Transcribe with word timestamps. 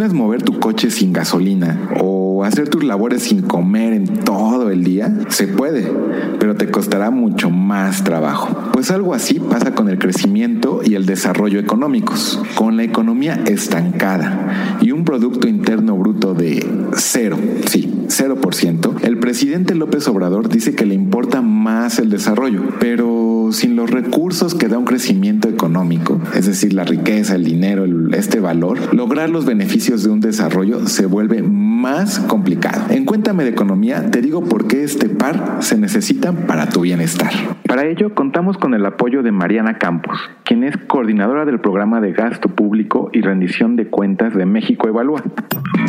¿Imaginas 0.00 0.18
mover 0.18 0.42
tu 0.42 0.58
coche 0.58 0.90
sin 0.90 1.12
gasolina 1.12 1.90
o 2.00 2.42
hacer 2.42 2.70
tus 2.70 2.82
labores 2.82 3.24
sin 3.24 3.42
comer 3.42 3.92
en 3.92 4.06
todo 4.06 4.70
el 4.70 4.82
día? 4.82 5.14
Se 5.28 5.46
puede, 5.46 5.92
pero 6.38 6.54
te 6.54 6.70
costará 6.70 7.10
mucho 7.10 7.50
más 7.50 8.02
trabajo. 8.02 8.48
Pues 8.72 8.90
algo 8.90 9.12
así 9.12 9.38
pasa 9.38 9.74
con 9.74 9.90
el 9.90 9.98
crecimiento 9.98 10.80
y 10.82 10.94
el 10.94 11.04
desarrollo 11.04 11.60
económicos. 11.60 12.42
Con 12.54 12.78
la 12.78 12.84
economía 12.84 13.42
estancada 13.44 14.78
y 14.80 14.92
un 14.92 15.04
Producto 15.04 15.48
Interno 15.48 15.98
Bruto 15.98 16.32
de 16.32 16.66
cero, 16.96 17.36
sí, 17.66 18.06
0%, 18.08 19.02
el 19.02 19.18
presidente 19.18 19.74
López 19.74 20.08
Obrador 20.08 20.48
dice 20.48 20.74
que 20.74 20.86
le 20.86 20.94
importa 20.94 21.42
más 21.42 21.98
el 21.98 22.08
desarrollo, 22.08 22.62
pero 22.80 23.19
sin 23.52 23.76
los 23.76 23.90
recursos 23.90 24.54
que 24.54 24.68
da 24.68 24.78
un 24.78 24.84
crecimiento 24.84 25.48
económico, 25.48 26.20
es 26.34 26.46
decir, 26.46 26.72
la 26.72 26.84
riqueza, 26.84 27.34
el 27.34 27.44
dinero, 27.44 27.84
este 28.12 28.40
valor, 28.40 28.94
lograr 28.94 29.30
los 29.30 29.44
beneficios 29.44 30.02
de 30.02 30.10
un 30.10 30.20
desarrollo 30.20 30.86
se 30.86 31.06
vuelve 31.06 31.42
más 31.42 32.20
complicado. 32.20 32.86
En 32.90 33.04
Cuéntame 33.04 33.44
de 33.44 33.50
Economía 33.50 34.10
te 34.10 34.20
digo 34.20 34.44
por 34.44 34.66
qué 34.66 34.84
este 34.84 35.08
par 35.08 35.58
se 35.60 35.76
necesita 35.76 36.32
para 36.32 36.68
tu 36.68 36.82
bienestar. 36.82 37.32
Para 37.66 37.86
ello 37.86 38.14
contamos 38.14 38.58
con 38.58 38.74
el 38.74 38.84
apoyo 38.86 39.22
de 39.22 39.32
Mariana 39.32 39.78
Campos, 39.78 40.18
quien 40.44 40.64
es 40.64 40.76
coordinadora 40.76 41.44
del 41.44 41.60
programa 41.60 42.00
de 42.00 42.12
gasto 42.12 42.48
público 42.48 43.10
y 43.12 43.22
rendición 43.22 43.76
de 43.76 43.88
cuentas 43.88 44.34
de 44.34 44.46
México 44.46 44.88
Evalúa. 44.88 45.22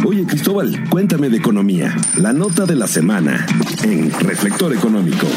Oye 0.05 0.25
Cristóbal, 0.25 0.89
cuéntame 0.89 1.29
de 1.29 1.37
economía. 1.37 1.95
La 2.19 2.33
nota 2.33 2.65
de 2.65 2.75
la 2.75 2.87
semana 2.87 3.45
en 3.83 4.11
Reflector 4.11 4.73
Económico. 4.73 5.27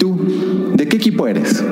¿Y 0.00 0.02
tú? 0.02 0.16
¿De 0.76 0.88
qué 0.88 0.96
equipo 0.96 1.26
eres? 1.26 1.62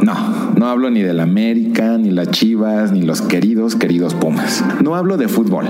No, 0.00 0.52
no 0.56 0.66
hablo 0.68 0.90
ni 0.90 1.02
de 1.02 1.12
la 1.12 1.24
América, 1.24 1.98
ni 1.98 2.12
las 2.12 2.30
Chivas, 2.30 2.92
ni 2.92 3.02
los 3.02 3.20
queridos, 3.20 3.74
queridos 3.74 4.14
Pumas. 4.14 4.62
No 4.80 4.94
hablo 4.94 5.16
de 5.16 5.26
fútbol, 5.26 5.66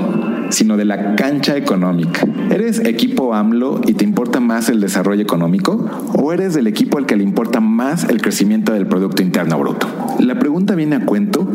sino 0.51 0.77
de 0.77 0.85
la 0.85 1.17
cancha 1.17 1.57
económica. 1.57 2.27
¿Eres 2.51 2.81
equipo 2.81 3.33
AMLO 3.33 3.81
y 3.87 3.95
te 3.95 4.05
importa 4.05 4.39
más 4.41 4.69
el 4.69 4.81
desarrollo 4.81 5.23
económico? 5.23 5.89
¿O 6.13 6.31
eres 6.35 6.53
del 6.53 6.67
equipo 6.67 6.99
al 6.99 7.07
que 7.07 7.17
le 7.17 7.25
importa 7.25 7.61
más 7.61 8.05
el 8.05 8.21
crecimiento 8.21 8.75
del 8.75 8.87
Producto 8.87 9.23
Interno 9.23 9.59
Bruto? 9.59 9.87
La 10.19 10.39
pregunta 10.39 10.75
viene 10.75 10.97
a 10.97 11.07
cuento 11.07 11.49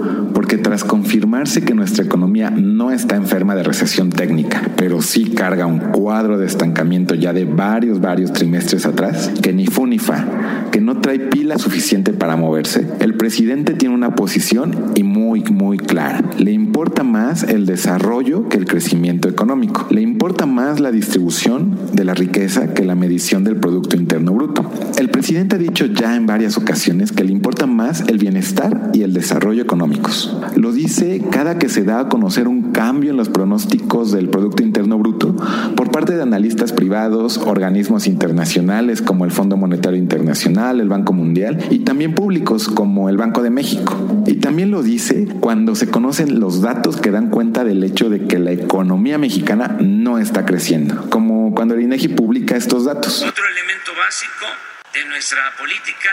porque 0.50 0.64
tras 0.64 0.83
confirmarse 0.83 1.61
que 1.61 1.75
nuestra 1.75 2.03
economía 2.03 2.50
no 2.50 2.89
está 2.89 3.16
enferma 3.16 3.53
de 3.53 3.61
recesión 3.61 4.09
técnica, 4.09 4.64
pero 4.78 5.00
sí 5.00 5.25
carga 5.25 5.67
un 5.67 5.78
cuadro 5.78 6.39
de 6.39 6.47
estancamiento 6.47 7.14
ya 7.14 7.33
de 7.33 7.45
varios, 7.45 8.02
varios 8.02 8.33
trimestres 8.33 8.88
atrás, 8.88 9.31
que 9.44 9.53
ni 9.53 9.67
fu 9.67 9.86
ni 9.86 10.00
fa, 10.00 10.25
que 10.72 10.81
no 10.81 11.02
trae 11.02 11.20
pila 11.20 11.59
suficiente 11.59 12.14
para 12.14 12.36
moverse, 12.36 12.88
el 13.00 13.14
presidente 13.14 13.75
tiene 13.75 13.94
una 13.94 14.16
posición 14.16 14.92
y 14.95 15.03
muy, 15.03 15.44
muy 15.44 15.77
clara. 15.77 16.23
Le 16.39 16.52
importa 16.52 17.03
más 17.03 17.44
el 17.44 17.67
desarrollo 17.67 18.50
que 18.50 18.58
el 18.58 18.66
crecimiento 18.66 19.30
económico. 19.30 19.86
Le 19.92 20.02
importa 20.02 20.47
más 20.47 20.80
la 20.80 20.92
distribución 20.92 21.77
de 21.94 22.05
la 22.05 22.16
riqueza 22.16 22.73
que 22.73 22.86
la 22.86 22.95
medición 22.95 23.44
del 23.44 23.58
Producto 23.58 23.97
Interno 23.97 24.33
Bruto. 24.33 24.67
El 24.97 25.09
presidente 25.09 25.58
ha 25.58 25.59
dicho 25.59 25.86
ya 25.86 26.16
en 26.16 26.25
varias 26.25 26.58
ocasiones 26.58 27.11
que 27.11 27.23
le 27.23 27.31
importa 27.31 27.67
más 27.67 28.03
el 28.08 28.17
bienestar 28.17 28.89
y 28.94 29.03
el 29.03 29.14
desarrollo 29.14 29.61
económicos. 29.61 30.39
Lo 30.56 30.72
dice 30.72 31.22
cada 31.32 31.58
que 31.58 31.70
se 31.70 31.84
da 31.84 32.02
a 32.02 32.09
conocer 32.09 32.48
un 32.48 32.72
cambio 32.72 33.12
en 33.12 33.18
los 33.18 33.30
pronósticos 33.30 34.11
del 34.11 34.30
Producto 34.30 34.64
Interno 34.64 34.98
Bruto 34.98 35.36
por 35.76 35.92
parte 35.92 36.16
de 36.16 36.22
analistas 36.22 36.72
privados, 36.72 37.38
organismos 37.38 38.08
internacionales 38.08 39.02
como 39.02 39.26
el 39.26 39.32
Fondo 39.32 39.58
Monetario 39.58 39.98
Internacional, 39.98 40.80
el 40.80 40.89
Banco 40.89 41.14
Mundial 41.14 41.66
y 41.70 41.80
también 41.80 42.16
públicos 42.16 42.67
como 42.67 43.10
el 43.10 43.17
Banco 43.17 43.42
de 43.42 43.49
México. 43.49 44.23
Y 44.26 44.36
también 44.36 44.72
lo 44.72 44.83
dice 44.83 45.28
cuando 45.39 45.76
se 45.76 45.89
conocen 45.89 46.39
los 46.39 46.61
datos 46.61 46.98
que 46.98 47.11
dan 47.11 47.30
cuenta 47.30 47.64
del 47.64 47.83
hecho 47.83 48.10
de 48.10 48.28
que 48.28 48.39
la 48.39 48.52
economía 48.52 49.17
mexicana 49.17 49.78
no 49.80 50.17
está 50.17 50.45
creciendo, 50.45 51.10
como 51.10 51.54
cuando 51.54 51.76
el 51.76 51.82
INEGI 51.82 52.10
publica 52.10 52.55
estos 52.55 52.86
datos. 52.86 53.23
Otro 53.23 53.44
elemento 53.45 53.92
básico 53.98 54.45
de 54.94 55.05
nuestra 55.10 55.39
política 55.58 56.10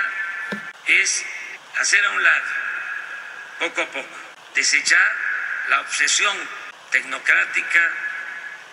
es 1.03 1.25
hacer 1.81 2.01
a 2.05 2.17
un 2.17 2.23
lado, 2.23 2.45
poco 3.59 3.83
a 3.83 3.87
poco, 3.87 4.17
desechar 4.55 5.13
la 5.69 5.81
obsesión 5.81 6.37
tecnocrática 6.91 7.93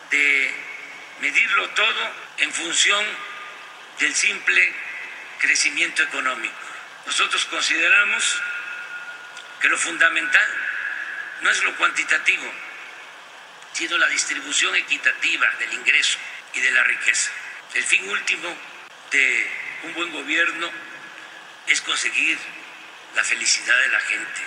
de 0.10 0.54
medirlo 1.20 1.70
todo 1.70 2.12
en 2.38 2.54
función 2.54 3.06
del 4.00 4.14
simple 4.14 4.74
crecimiento 5.40 6.04
económico. 6.04 6.56
Nosotros 7.06 7.46
consideramos 7.46 8.42
que 9.60 9.70
lo 9.70 9.78
fundamental 9.78 10.50
no 11.42 11.50
es 11.50 11.64
lo 11.64 11.76
cuantitativo, 11.76 12.52
sino 13.74 13.98
la 13.98 14.08
distribución 14.08 14.76
equitativa 14.76 15.48
del 15.60 15.74
ingreso 15.74 16.18
y 16.54 16.62
de 16.62 16.72
la 16.72 16.84
riqueza. 16.84 17.32
El 17.74 17.84
fin 17.84 18.08
último 18.10 18.56
de 19.12 19.52
un 19.84 19.94
buen 19.94 20.12
gobierno 20.12 20.70
es 21.68 21.82
conseguir 21.82 22.38
la 23.16 23.24
felicidad 23.24 23.78
de 23.80 23.88
la 23.90 24.00
gente. 24.02 24.42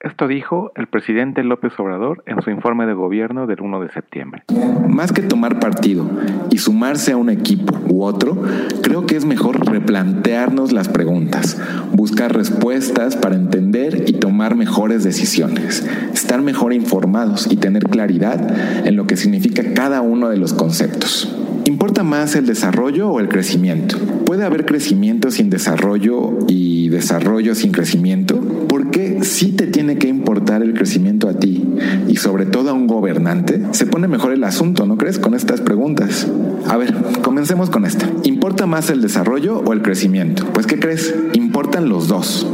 Esto 0.00 0.28
dijo 0.28 0.72
el 0.76 0.88
presidente 0.88 1.42
López 1.42 1.72
Obrador 1.78 2.22
en 2.26 2.42
su 2.42 2.50
informe 2.50 2.84
de 2.84 2.92
gobierno 2.92 3.46
del 3.46 3.62
1 3.62 3.80
de 3.80 3.88
septiembre. 3.88 4.42
Más 4.86 5.10
que 5.10 5.22
tomar 5.22 5.58
partido 5.58 6.06
y 6.50 6.58
sumarse 6.58 7.12
a 7.12 7.16
un 7.16 7.30
equipo 7.30 7.74
u 7.88 8.04
otro, 8.04 8.36
creo 8.82 9.06
que 9.06 9.16
es 9.16 9.24
mejor 9.24 9.66
replantearnos 9.66 10.72
las 10.72 10.88
preguntas, 10.88 11.58
buscar 11.92 12.34
respuestas 12.34 13.16
para 13.16 13.36
entender 13.36 14.04
y 14.06 14.12
tomar 14.12 14.54
mejores 14.54 15.02
decisiones, 15.02 15.88
estar 16.12 16.42
mejor 16.42 16.74
informados 16.74 17.50
y 17.50 17.56
tener 17.56 17.84
claridad 17.84 18.86
en 18.86 18.96
lo 18.96 19.06
que 19.06 19.16
significa 19.16 19.62
cada 19.74 20.02
uno 20.02 20.28
de 20.28 20.36
los 20.36 20.52
conceptos. 20.52 21.45
¿Importa 21.66 22.04
más 22.04 22.36
el 22.36 22.46
desarrollo 22.46 23.10
o 23.10 23.18
el 23.18 23.28
crecimiento? 23.28 23.98
¿Puede 24.24 24.44
haber 24.44 24.66
crecimiento 24.66 25.32
sin 25.32 25.50
desarrollo 25.50 26.38
y 26.46 26.88
desarrollo 26.90 27.56
sin 27.56 27.72
crecimiento? 27.72 28.40
¿Por 28.68 28.92
qué 28.92 29.24
sí 29.24 29.50
te 29.50 29.66
tiene 29.66 29.98
que 29.98 30.06
importar 30.06 30.62
el 30.62 30.74
crecimiento 30.74 31.28
a 31.28 31.34
ti 31.34 31.64
y 32.06 32.16
sobre 32.18 32.46
todo 32.46 32.70
a 32.70 32.72
un 32.72 32.86
gobernante? 32.86 33.60
Se 33.72 33.84
pone 33.84 34.06
mejor 34.06 34.32
el 34.32 34.44
asunto, 34.44 34.86
¿no 34.86 34.96
crees? 34.96 35.18
Con 35.18 35.34
estas 35.34 35.60
preguntas. 35.60 36.28
A 36.68 36.76
ver, 36.76 36.94
comencemos 37.24 37.68
con 37.68 37.84
esta. 37.84 38.08
¿Importa 38.22 38.66
más 38.66 38.88
el 38.90 39.02
desarrollo 39.02 39.58
o 39.58 39.72
el 39.72 39.82
crecimiento? 39.82 40.46
Pues 40.52 40.68
¿qué 40.68 40.78
crees? 40.78 41.16
Importan 41.34 41.88
los 41.88 42.06
dos. 42.06 42.46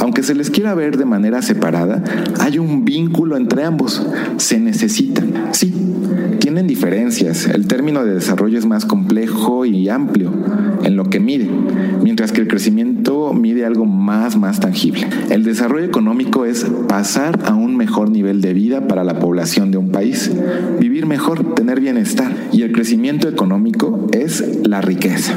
Aunque 0.00 0.24
se 0.24 0.34
les 0.34 0.50
quiera 0.50 0.74
ver 0.74 0.96
de 0.96 1.04
manera 1.04 1.40
separada, 1.42 2.02
hay 2.40 2.58
un 2.58 2.84
vínculo 2.84 3.36
entre 3.36 3.62
ambos. 3.62 4.04
Se 4.38 4.58
necesitan. 4.58 5.50
Sí, 5.52 5.72
tienen 6.38 6.66
diferencias. 6.66 7.46
El 7.46 7.66
término 7.66 8.04
de 8.04 8.14
desarrollo 8.14 8.58
es 8.58 8.66
más 8.66 8.84
complejo 8.84 9.64
y 9.64 9.88
amplio 9.88 10.32
en 10.84 10.96
lo 10.96 11.04
que 11.04 11.20
mide, 11.20 11.48
mientras 12.02 12.32
que 12.32 12.40
el 12.40 12.48
crecimiento 12.48 13.32
mide 13.32 13.64
algo 13.64 13.84
más, 13.84 14.36
más 14.36 14.60
tangible. 14.60 15.06
El 15.30 15.44
desarrollo 15.44 15.84
económico 15.84 16.44
es 16.44 16.64
pasar 16.88 17.40
a 17.44 17.54
un 17.54 17.76
mejor 17.76 18.10
nivel 18.10 18.40
de 18.40 18.54
vida 18.54 18.88
para 18.88 19.04
la 19.04 19.18
población 19.18 19.70
de 19.70 19.78
un 19.78 19.90
país, 19.90 20.30
vivir 20.78 21.06
mejor, 21.06 21.54
tener 21.54 21.80
bienestar. 21.80 22.32
Y 22.52 22.62
el 22.62 22.72
crecimiento 22.72 23.28
económico 23.28 24.08
es 24.12 24.60
la 24.66 24.80
riqueza, 24.80 25.34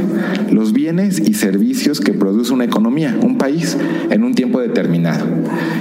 los 0.51 0.73
bienes 0.73 1.19
y 1.19 1.33
servicios 1.33 1.99
que 1.99 2.13
produce 2.13 2.53
una 2.53 2.65
economía, 2.65 3.17
un 3.21 3.37
país, 3.37 3.77
en 4.09 4.23
un 4.23 4.33
tiempo 4.33 4.59
determinado. 4.59 5.25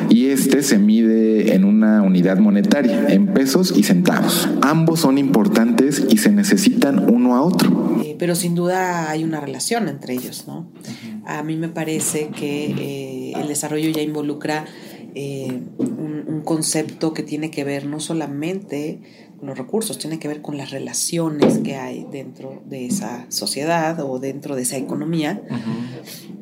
Y 0.09 0.27
este 0.27 0.63
se 0.63 0.79
mide 0.79 1.55
en 1.55 1.65
una 1.65 2.03
unidad 2.03 2.39
monetaria, 2.39 3.07
en 3.09 3.27
pesos 3.27 3.73
y 3.77 3.83
centavos. 3.85 4.49
Ambos 4.61 4.82
son 4.97 5.19
importantes 5.19 6.03
y 6.11 6.19
se 6.19 6.31
necesitan 6.31 7.11
uno 7.11 7.35
a 7.35 7.43
otro. 7.43 8.01
Eh, 8.05 8.17
pero 8.19 8.35
sin 8.35 8.55
duda 8.55 9.11
hay 9.11 9.25
una 9.25 9.41
relación 9.41 9.89
entre 9.89 10.15
ellos, 10.15 10.45
¿no? 10.47 10.69
A 11.25 11.43
mí 11.43 11.57
me 11.57 11.69
parece 11.69 12.29
que 12.29 12.67
eh, 12.67 13.33
el 13.41 13.49
desarrollo 13.49 13.91
ya 13.91 14.03
involucra 14.03 14.65
eh, 15.15 15.61
un, 15.79 16.25
un, 16.27 16.41
concepto 16.43 17.13
que 17.13 17.23
tiene 17.23 17.51
que 17.51 17.65
ver 17.65 17.87
no 17.87 18.01
solamente 18.01 19.01
con 19.39 19.49
los 19.49 19.59
recursos, 19.59 19.99
tiene 19.99 20.19
que 20.19 20.29
ver 20.29 20.41
con 20.41 20.57
las 20.57 20.71
relaciones 20.71 21.59
que 21.59 21.77
hay 21.77 22.07
dentro 22.11 22.63
de 22.67 22.87
esa 22.87 23.27
sociedad 23.29 24.01
o 24.01 24.19
dentro 24.19 24.57
de 24.57 24.63
esa 24.63 24.77
economía, 24.79 25.43
uh 25.51 25.55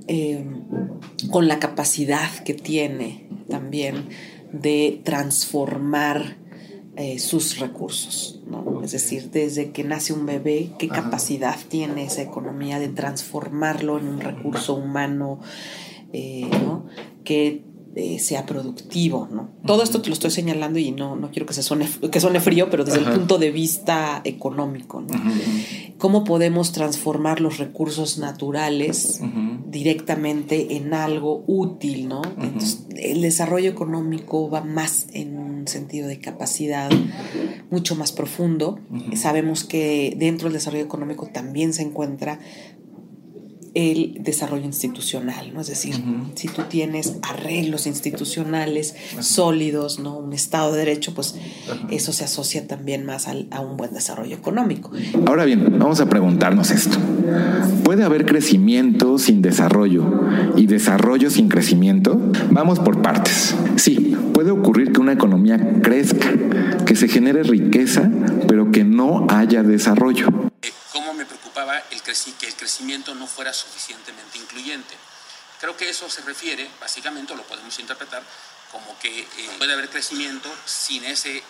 -huh. 0.07 1.31
con 1.31 1.49
la 1.49 1.59
capacidad 1.59 2.31
que 2.45 2.55
tiene 2.55 3.27
también 3.49 4.09
de 4.53 5.01
transformar 5.05 6.37
eh, 7.01 7.19
sus 7.19 7.59
recursos, 7.59 8.43
¿no? 8.47 8.59
Okay. 8.59 8.85
Es 8.85 8.93
decir, 8.93 9.31
desde 9.31 9.71
que 9.71 9.85
nace 9.85 10.13
un 10.13 10.27
bebé, 10.27 10.73
qué 10.79 10.87
Ajá. 10.91 11.05
capacidad 11.05 11.57
tiene 11.69 12.05
esa 12.05 12.21
economía 12.21 12.79
de 12.79 12.89
transformarlo 12.89 13.99
en 13.99 14.07
un 14.07 14.21
recurso 14.21 14.75
humano, 14.75 15.41
eh, 16.13 16.51
¿no? 16.63 16.85
Que 17.25 17.65
eh, 17.97 18.19
sea 18.19 18.47
productivo, 18.47 19.29
¿no? 19.33 19.51
Todo 19.67 19.83
esto 19.83 20.01
te 20.01 20.09
lo 20.09 20.15
estoy 20.15 20.31
señalando 20.31 20.79
y 20.79 20.93
no, 20.93 21.17
no 21.17 21.31
quiero 21.31 21.47
que, 21.47 21.55
se 21.55 21.63
suene, 21.63 21.89
que 22.11 22.21
suene 22.21 22.41
frío, 22.41 22.71
pero 22.71 22.85
desde 22.85 23.01
el 23.01 23.07
punto 23.07 23.39
de 23.39 23.51
vista 23.51 24.21
económico, 24.25 25.01
¿no? 25.01 25.09
¿Cómo 25.99 26.25
podemos 26.25 26.73
transformar 26.73 27.41
los 27.41 27.59
recursos 27.59 28.19
naturales 28.19 29.21
directamente 29.67 30.77
en 30.77 30.95
algo 30.95 31.45
útil, 31.47 32.09
¿no? 32.09 32.23
el 32.97 33.23
desarrollo 33.23 33.71
económico 33.71 34.51
va 34.51 34.63
más 34.63 35.07
en 35.13 35.39
un 35.39 35.67
sentido 35.69 36.07
de 36.09 36.19
capacidad 36.19 36.91
mucho 37.71 37.95
más 37.95 38.13
profundo. 38.13 38.79
Sabemos 39.15 39.65
que 39.65 40.15
dentro 40.19 40.49
del 40.49 40.55
desarrollo 40.55 40.85
económico 40.85 41.27
también 41.27 41.73
se 41.73 41.83
encuentra 41.83 42.41
el 43.75 44.19
desarrollo 44.21 44.65
institucional, 44.65 45.53
¿no? 45.55 45.61
Es 45.61 45.69
decir, 45.69 45.95
si 46.35 46.49
tú 46.49 46.63
tienes 46.69 47.17
arreglos 47.23 47.87
institucionales 47.87 48.95
sólidos, 49.21 49.99
¿no? 49.99 50.19
Un 50.19 50.33
Estado 50.33 50.73
de 50.73 50.79
Derecho, 50.79 51.15
pues 51.15 51.37
eso 51.91 52.13
se 52.13 52.25
asocia 52.25 52.67
también 52.67 53.05
más 53.05 53.29
a 53.29 53.61
un 53.61 53.77
buen 53.77 53.93
desarrollo 53.93 54.35
económico. 54.35 54.91
Ahora 55.27 55.45
bien, 55.45 55.79
vamos 55.79 56.01
a 56.01 56.09
preguntarnos 56.09 56.71
esto. 56.71 56.99
¿Puede 57.85 58.05
haber 58.05 58.27
crecimiento 58.27 59.19
sin 59.19 59.43
desarrollo 59.43 60.05
y 60.57 60.67
desarrollo 60.67 61.31
sin 61.31 61.49
crecimiento? 61.49 62.21
Vamos 62.51 62.79
por 62.81 63.03
partes. 63.03 63.55
Sí, 63.77 64.17
puede 64.33 64.51
ocurrir 64.51 64.93
que 64.93 65.01
una 65.01 65.13
economía 65.13 65.81
crezca, 65.83 66.29
que 66.87 66.97
se 66.97 67.09
genere 67.09 67.43
riqueza, 67.43 68.11
pero 68.49 68.71
que 68.71 68.85
no 68.85 69.27
haya 69.29 69.63
desarrollo 69.63 70.50
el 71.91 72.03
que 72.03 72.47
el 72.47 72.55
crecimiento 72.57 73.15
no 73.15 73.27
fuera 73.27 73.53
suficientemente 73.53 74.39
incluyente. 74.39 74.95
Creo 75.61 75.77
que 75.77 75.91
eso 75.91 76.09
se 76.09 76.23
refiere, 76.23 76.71
básicamente 76.81 77.35
lo 77.35 77.43
podemos 77.43 77.79
interpretar 77.79 78.23
como 78.73 78.99
que 78.99 79.21
eh, 79.21 79.27
puede 79.59 79.73
haber 79.73 79.89
crecimiento 79.89 80.49
sin 80.65 81.05
ese, 81.05 81.43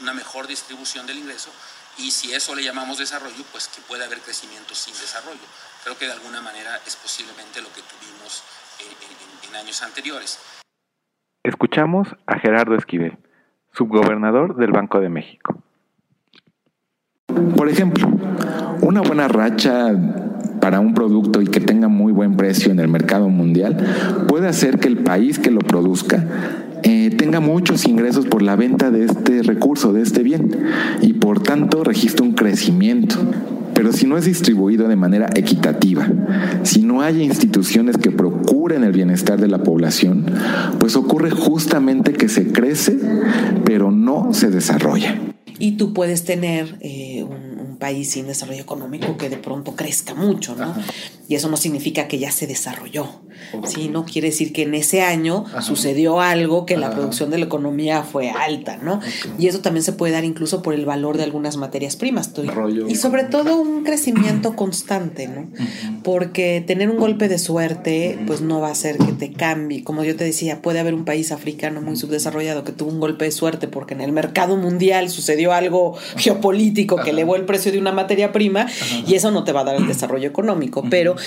una 0.00 0.12
mejor 0.12 0.46
distribución 0.46 1.06
del 1.06 1.18
ingreso 1.18 1.50
y 1.98 2.10
si 2.10 2.32
eso 2.32 2.54
le 2.54 2.62
llamamos 2.62 2.98
desarrollo, 2.98 3.44
pues 3.50 3.68
que 3.68 3.80
puede 3.82 4.04
haber 4.04 4.20
crecimiento 4.20 4.74
sin 4.74 4.94
desarrollo. 4.94 5.40
Creo 5.82 5.98
que 5.98 6.06
de 6.06 6.12
alguna 6.12 6.40
manera 6.40 6.80
es 6.86 6.96
posiblemente 6.96 7.60
lo 7.60 7.72
que 7.72 7.82
tuvimos 7.82 8.44
eh, 8.80 9.48
en 9.48 9.56
años 9.56 9.82
anteriores. 9.82 10.38
Escuchamos 11.42 12.08
a 12.26 12.38
Gerardo 12.38 12.76
Esquivel, 12.76 13.18
subgobernador 13.72 14.56
del 14.56 14.70
Banco 14.70 15.00
de 15.00 15.08
México. 15.08 15.62
Por 17.28 17.68
ejemplo, 17.68 18.08
una 18.80 19.02
buena 19.02 19.28
racha 19.28 19.94
para 20.62 20.80
un 20.80 20.94
producto 20.94 21.42
y 21.42 21.46
que 21.46 21.60
tenga 21.60 21.88
muy 21.88 22.10
buen 22.10 22.36
precio 22.36 22.72
en 22.72 22.80
el 22.80 22.88
mercado 22.88 23.28
mundial 23.28 23.76
puede 24.28 24.48
hacer 24.48 24.78
que 24.78 24.88
el 24.88 24.96
país 24.96 25.38
que 25.38 25.50
lo 25.50 25.60
produzca 25.60 26.26
eh, 26.84 27.10
tenga 27.18 27.40
muchos 27.40 27.84
ingresos 27.86 28.24
por 28.24 28.40
la 28.40 28.56
venta 28.56 28.90
de 28.90 29.04
este 29.04 29.42
recurso, 29.42 29.92
de 29.92 30.02
este 30.02 30.22
bien, 30.22 30.50
y 31.02 31.12
por 31.14 31.42
tanto 31.42 31.84
registre 31.84 32.24
un 32.24 32.32
crecimiento. 32.32 33.16
Pero 33.74 33.92
si 33.92 34.06
no 34.06 34.16
es 34.16 34.24
distribuido 34.24 34.88
de 34.88 34.96
manera 34.96 35.28
equitativa, 35.36 36.08
si 36.62 36.80
no 36.80 37.02
hay 37.02 37.22
instituciones 37.22 37.98
que 37.98 38.10
procuren 38.10 38.84
el 38.84 38.92
bienestar 38.92 39.38
de 39.38 39.48
la 39.48 39.62
población, 39.62 40.24
pues 40.78 40.96
ocurre 40.96 41.30
justamente 41.30 42.14
que 42.14 42.30
se 42.30 42.52
crece, 42.52 42.98
pero 43.64 43.90
no 43.90 44.32
se 44.32 44.50
desarrolla 44.50 45.14
y 45.58 45.72
tú 45.72 45.92
puedes 45.92 46.24
tener 46.24 46.76
eh, 46.80 47.07
país 47.78 48.10
sin 48.10 48.26
desarrollo 48.26 48.62
económico 48.62 49.16
que 49.16 49.28
de 49.28 49.36
pronto 49.36 49.74
crezca 49.74 50.14
mucho, 50.14 50.54
¿no? 50.54 50.74
Y 51.28 51.34
eso 51.34 51.50
no 51.50 51.58
significa 51.58 52.08
que 52.08 52.18
ya 52.18 52.32
se 52.32 52.46
desarrolló, 52.46 53.06
¿sí? 53.66 53.90
No 53.90 54.06
quiere 54.06 54.28
decir 54.28 54.50
que 54.50 54.62
en 54.62 54.74
ese 54.74 55.02
año 55.02 55.44
sucedió 55.60 56.22
algo 56.22 56.64
que 56.64 56.78
la 56.78 56.90
producción 56.90 57.30
de 57.30 57.36
la 57.36 57.44
economía 57.44 58.02
fue 58.02 58.30
alta, 58.30 58.78
¿no? 58.78 59.00
Y 59.38 59.46
eso 59.46 59.60
también 59.60 59.84
se 59.84 59.92
puede 59.92 60.14
dar 60.14 60.24
incluso 60.24 60.62
por 60.62 60.72
el 60.72 60.86
valor 60.86 61.18
de 61.18 61.24
algunas 61.24 61.58
materias 61.58 61.96
primas. 61.96 62.32
Y 62.88 62.94
sobre 62.94 63.24
todo 63.24 63.60
un 63.60 63.84
crecimiento 63.84 64.56
constante, 64.56 65.28
¿no? 65.28 65.50
Porque 66.02 66.64
tener 66.66 66.88
un 66.88 66.96
golpe 66.96 67.28
de 67.28 67.38
suerte, 67.38 68.18
pues 68.26 68.40
no 68.40 68.62
va 68.62 68.68
a 68.68 68.72
hacer 68.72 68.96
que 68.96 69.12
te 69.12 69.30
cambie. 69.30 69.84
Como 69.84 70.04
yo 70.04 70.16
te 70.16 70.24
decía, 70.24 70.62
puede 70.62 70.80
haber 70.80 70.94
un 70.94 71.04
país 71.04 71.30
africano 71.30 71.82
muy 71.82 71.96
subdesarrollado 71.96 72.64
que 72.64 72.72
tuvo 72.72 72.90
un 72.90 73.00
golpe 73.00 73.26
de 73.26 73.32
suerte 73.32 73.68
porque 73.68 73.92
en 73.92 74.00
el 74.00 74.12
mercado 74.12 74.56
mundial 74.56 75.10
sucedió 75.10 75.52
algo 75.52 75.94
geopolítico 76.16 76.96
que 76.96 77.10
elevó 77.10 77.36
el 77.36 77.44
precio 77.44 77.70
de 77.70 77.78
una 77.78 77.92
materia 77.92 78.32
prima 78.32 78.66
y 79.06 79.12
eso 79.12 79.30
no 79.30 79.44
te 79.44 79.52
va 79.52 79.60
a 79.60 79.64
dar 79.64 79.76
el 79.76 79.86
desarrollo 79.86 80.26
económico, 80.26 80.82
pero... 80.88 81.17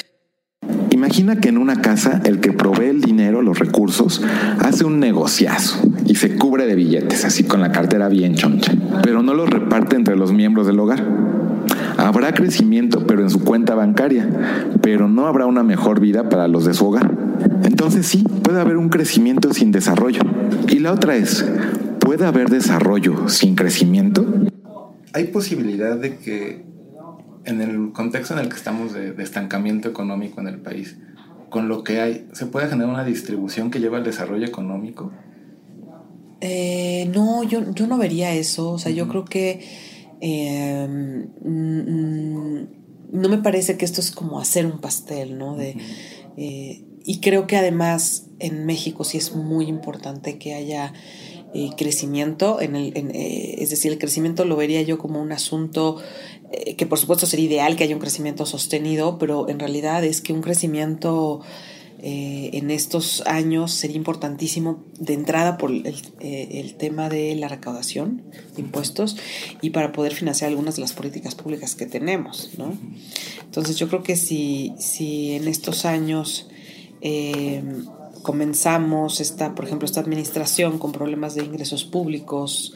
Imagina 1.02 1.38
que 1.38 1.50
en 1.50 1.58
una 1.58 1.82
casa 1.82 2.22
el 2.26 2.40
que 2.40 2.54
provee 2.54 2.86
el 2.86 3.02
dinero, 3.02 3.42
los 3.42 3.58
recursos, 3.58 4.22
hace 4.60 4.86
un 4.86 5.00
negociazo 5.00 5.82
y 6.06 6.14
se 6.14 6.36
cubre 6.36 6.68
de 6.68 6.76
billetes, 6.76 7.26
así 7.26 7.44
con 7.44 7.60
la 7.60 7.72
cartera 7.72 8.08
bien 8.08 8.36
choncha, 8.36 8.76
pero 9.02 9.24
no 9.24 9.34
los 9.34 9.50
reparte 9.50 9.96
entre 9.96 10.16
los 10.16 10.32
miembros 10.32 10.68
del 10.68 10.80
hogar. 10.80 11.04
Habrá 11.98 12.36
crecimiento, 12.36 13.08
pero 13.08 13.24
en 13.24 13.32
su 13.32 13.44
cuenta 13.44 13.74
bancaria, 13.74 14.30
pero 14.84 15.08
no 15.08 15.26
habrá 15.26 15.48
una 15.48 15.64
mejor 15.64 16.00
vida 16.00 16.30
para 16.30 16.48
los 16.48 16.66
de 16.66 16.76
su 16.76 16.86
hogar. 16.86 17.10
Entonces 17.64 18.06
sí, 18.06 18.24
puede 18.44 18.62
haber 18.62 18.78
un 18.78 18.90
crecimiento 18.90 19.56
sin 19.56 19.72
desarrollo. 19.72 20.22
Y 20.70 20.78
la 20.78 20.92
otra 20.92 21.16
es, 21.16 21.44
¿puede 22.00 22.28
haber 22.28 22.50
desarrollo 22.50 23.28
sin 23.28 23.56
crecimiento? 23.56 24.24
hay 25.14 25.26
posibilidad 25.26 25.98
de 25.98 26.18
que 26.18 26.64
en 27.46 27.62
el 27.62 27.92
contexto 27.92 28.34
en 28.34 28.42
el 28.42 28.50
que 28.50 28.56
estamos 28.56 28.94
de, 28.94 29.16
estancamiento 29.22 29.90
económico 29.90 30.42
en 30.42 30.48
el 30.48 30.60
país, 30.60 30.98
con 31.50 31.68
lo 31.68 31.84
que 31.84 32.00
hay, 32.00 32.28
¿se 32.34 32.46
puede 32.46 32.68
generar 32.68 32.94
una 32.94 33.04
distribución 33.04 33.72
que 33.72 33.80
lleva 33.80 33.98
al 33.98 34.04
desarrollo 34.04 34.46
económico? 34.46 35.12
Eh, 36.40 37.10
no, 37.14 37.44
yo, 37.44 37.72
yo 37.74 37.88
no 37.88 37.98
vería 37.98 38.34
eso. 38.34 38.72
O 38.72 38.80
sea, 38.80 38.92
yo 38.92 39.08
creo 39.08 39.26
que 39.26 39.64
em, 40.22 41.28
mm, 41.44 42.68
no 43.12 43.30
me 43.30 43.38
parece 43.38 43.78
que 43.78 43.86
esto 43.86 44.02
es 44.02 44.12
como 44.12 44.40
hacer 44.40 44.66
un 44.66 44.80
pastel, 44.80 45.38
¿no? 45.38 45.56
De, 45.56 45.76
eh, 46.38 46.84
y 47.04 47.20
creo 47.20 47.48
que 47.48 47.58
además 47.58 48.28
en 48.40 48.66
México 48.66 49.04
sí 49.04 49.18
es 49.18 49.36
muy 49.36 49.66
importante 49.68 50.38
que 50.38 50.54
haya 50.54 50.94
eh, 51.54 51.72
crecimiento, 51.76 52.62
en 52.62 52.78
el, 52.78 52.94
eh, 52.96 53.56
es 53.60 53.72
decir, 53.72 53.92
el 53.92 53.98
crecimiento 53.98 54.46
lo 54.46 54.56
vería 54.56 54.82
yo 54.84 54.98
como 54.98 55.22
un 55.22 55.34
asunto 55.34 56.02
eh, 56.54 56.76
que 56.78 56.86
por 56.86 56.98
supuesto 56.98 57.26
sería 57.26 57.46
ideal 57.46 57.76
que 57.76 57.84
haya 57.84 57.94
un 57.94 58.00
crecimiento 58.00 58.46
sostenido, 58.46 59.18
pero 59.18 59.50
en 59.50 59.60
realidad 59.60 60.06
es 60.06 60.22
que 60.22 60.32
un 60.32 60.42
crecimiento 60.42 61.42
en 62.04 62.72
estos 62.72 63.22
años 63.28 63.72
sería 63.74 63.96
importantísimo 63.96 64.84
de 64.98 65.14
entrada 65.14 65.60
por 65.60 65.70
el, 65.70 66.76
tema 66.80 67.10
de 67.10 67.36
la 67.36 67.48
recaudación 67.48 68.24
de 68.56 68.62
impuestos 68.64 69.18
y 69.62 69.70
para 69.70 69.92
poder 69.92 70.16
financiar 70.16 70.50
algunas 70.50 70.78
de 70.78 70.82
las 70.82 70.94
políticas 70.94 71.36
públicas 71.36 71.76
que 71.76 71.86
tenemos. 71.86 72.50
¿no? 72.58 72.76
Entonces 73.44 73.78
yo 73.78 73.88
creo 73.88 74.02
que 74.02 74.16
si, 74.16 74.74
si 74.80 75.34
en 75.34 75.48
estos 75.48 75.86
años 75.86 76.50
comenzamos 78.22 79.20
esta, 79.22 79.56
por 79.56 79.66
ejemplo, 79.66 79.86
esta 79.86 80.00
administración 80.00 80.80
con 80.80 80.92
problemas 80.92 81.36
de 81.36 81.44
ingresos 81.44 81.84
públicos 81.86 82.74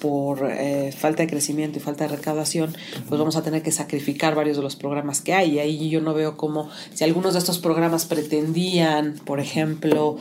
por 0.00 0.50
eh, 0.50 0.92
falta 0.92 1.22
de 1.22 1.28
crecimiento 1.28 1.78
y 1.78 1.80
falta 1.80 2.08
de 2.08 2.16
recaudación, 2.16 2.76
pues 3.08 3.18
vamos 3.18 3.36
a 3.36 3.42
tener 3.42 3.62
que 3.62 3.70
sacrificar 3.70 4.34
varios 4.34 4.56
de 4.56 4.62
los 4.62 4.76
programas 4.76 5.20
que 5.20 5.32
hay. 5.32 5.54
Y 5.54 5.58
ahí 5.60 5.90
yo 5.90 6.00
no 6.00 6.12
veo 6.14 6.36
cómo, 6.36 6.68
si 6.92 7.04
algunos 7.04 7.34
de 7.34 7.38
estos 7.38 7.58
programas 7.58 8.06
pretendían, 8.06 9.14
por 9.24 9.38
ejemplo, 9.38 10.16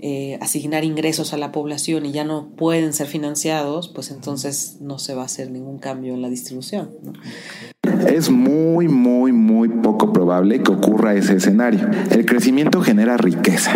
eh, 0.00 0.38
asignar 0.40 0.84
ingresos 0.84 1.32
a 1.32 1.38
la 1.38 1.50
población 1.50 2.04
y 2.06 2.12
ya 2.12 2.24
no 2.24 2.48
pueden 2.56 2.92
ser 2.92 3.06
financiados, 3.06 3.88
pues 3.88 4.10
entonces 4.10 4.76
no 4.80 4.98
se 4.98 5.14
va 5.14 5.22
a 5.22 5.26
hacer 5.26 5.50
ningún 5.50 5.78
cambio 5.78 6.14
en 6.14 6.22
la 6.22 6.28
distribución. 6.28 6.90
Es 8.06 8.30
muy, 8.30 8.88
muy, 8.88 9.32
muy 9.32 9.68
poco 9.68 10.12
probable 10.12 10.62
que 10.62 10.72
ocurra 10.72 11.14
ese 11.14 11.36
escenario. 11.36 11.80
El 12.10 12.26
crecimiento 12.26 12.82
genera 12.82 13.16
riqueza 13.16 13.72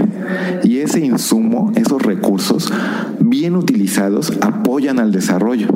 y 0.62 0.78
ese 0.78 1.00
insumo, 1.00 1.73
esos 1.76 2.02
recursos, 2.02 2.73
bien 3.20 3.56
utilizados, 3.56 4.32
apoyan 4.40 4.99
al 4.99 5.12
desarrollo. 5.12 5.68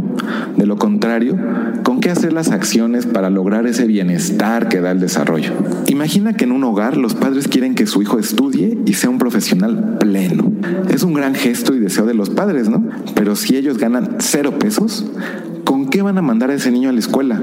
De 0.56 0.66
lo 0.66 0.76
contrario, 0.76 1.36
¿con 1.82 2.00
qué 2.00 2.10
hacer 2.10 2.32
las 2.32 2.50
acciones 2.50 3.06
para 3.06 3.30
lograr 3.30 3.66
ese 3.66 3.86
bienestar 3.86 4.68
que 4.68 4.80
da 4.80 4.90
el 4.90 5.00
desarrollo? 5.00 5.52
Imagina 5.86 6.34
que 6.34 6.44
en 6.44 6.52
un 6.52 6.64
hogar 6.64 6.96
los 6.96 7.14
padres 7.14 7.48
quieren 7.48 7.74
que 7.74 7.86
su 7.86 8.02
hijo 8.02 8.18
estudie 8.18 8.78
y 8.86 8.94
sea 8.94 9.10
un 9.10 9.18
profesional 9.18 9.98
pleno. 9.98 10.52
Es 10.88 11.02
un 11.02 11.14
gran 11.14 11.34
gesto 11.34 11.74
y 11.74 11.80
deseo 11.80 12.06
de 12.06 12.14
los 12.14 12.30
padres, 12.30 12.68
¿no? 12.68 12.84
Pero 13.14 13.36
si 13.36 13.56
ellos 13.56 13.78
ganan 13.78 14.16
cero 14.18 14.58
pesos, 14.58 15.06
¿con 15.51 15.51
qué 15.92 16.00
van 16.00 16.16
a 16.16 16.22
mandar 16.22 16.50
a 16.50 16.54
ese 16.54 16.70
niño 16.70 16.88
a 16.88 16.92
la 16.92 17.00
escuela? 17.00 17.38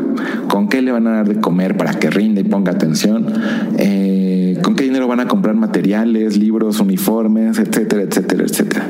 ¿Con 0.50 0.70
qué 0.70 0.82
le 0.82 0.92
van 0.92 1.06
a 1.06 1.12
dar 1.12 1.30
de 1.30 1.40
comer 1.40 1.78
para 1.78 1.94
que 1.94 2.10
rinde 2.10 2.42
y 2.42 2.44
ponga 2.44 2.72
atención? 2.72 3.28
Eh, 3.78 4.58
¿Con 4.64 4.76
qué 4.76 4.86
dinero 4.86 5.08
van 5.08 5.20
a 5.20 5.28
comprar 5.28 5.54
materiales, 5.54 6.36
libros, 6.36 6.80
uniformes, 6.80 7.60
etcétera, 7.60 8.02
etcétera, 8.02 8.44
etcétera? 8.44 8.88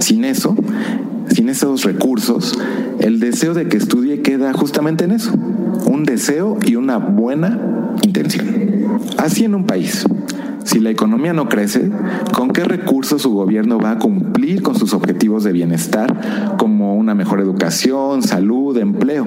Sin 0.00 0.24
eso, 0.24 0.56
sin 1.28 1.48
esos 1.48 1.84
recursos, 1.84 2.58
el 2.98 3.20
deseo 3.20 3.54
de 3.54 3.68
que 3.68 3.76
estudie 3.76 4.22
queda 4.22 4.52
justamente 4.52 5.04
en 5.04 5.12
eso, 5.12 5.32
un 5.86 6.02
deseo 6.02 6.58
y 6.66 6.74
una 6.74 6.96
buena 6.98 7.60
intención. 8.02 8.48
Así 9.18 9.44
en 9.44 9.54
un 9.54 9.66
país, 9.66 10.04
Si 10.62 10.78
la 10.78 10.90
economía 10.90 11.32
no 11.32 11.48
crece, 11.48 11.90
¿con 12.32 12.50
qué 12.50 12.64
recursos 12.64 13.22
su 13.22 13.32
gobierno 13.32 13.78
va 13.78 13.92
a 13.92 13.98
cumplir 13.98 14.62
con 14.62 14.78
sus 14.78 14.92
objetivos 14.92 15.42
de 15.42 15.52
bienestar, 15.52 16.54
una 17.00 17.14
mejor 17.14 17.40
educación, 17.40 18.22
salud, 18.22 18.76
empleo? 18.76 19.26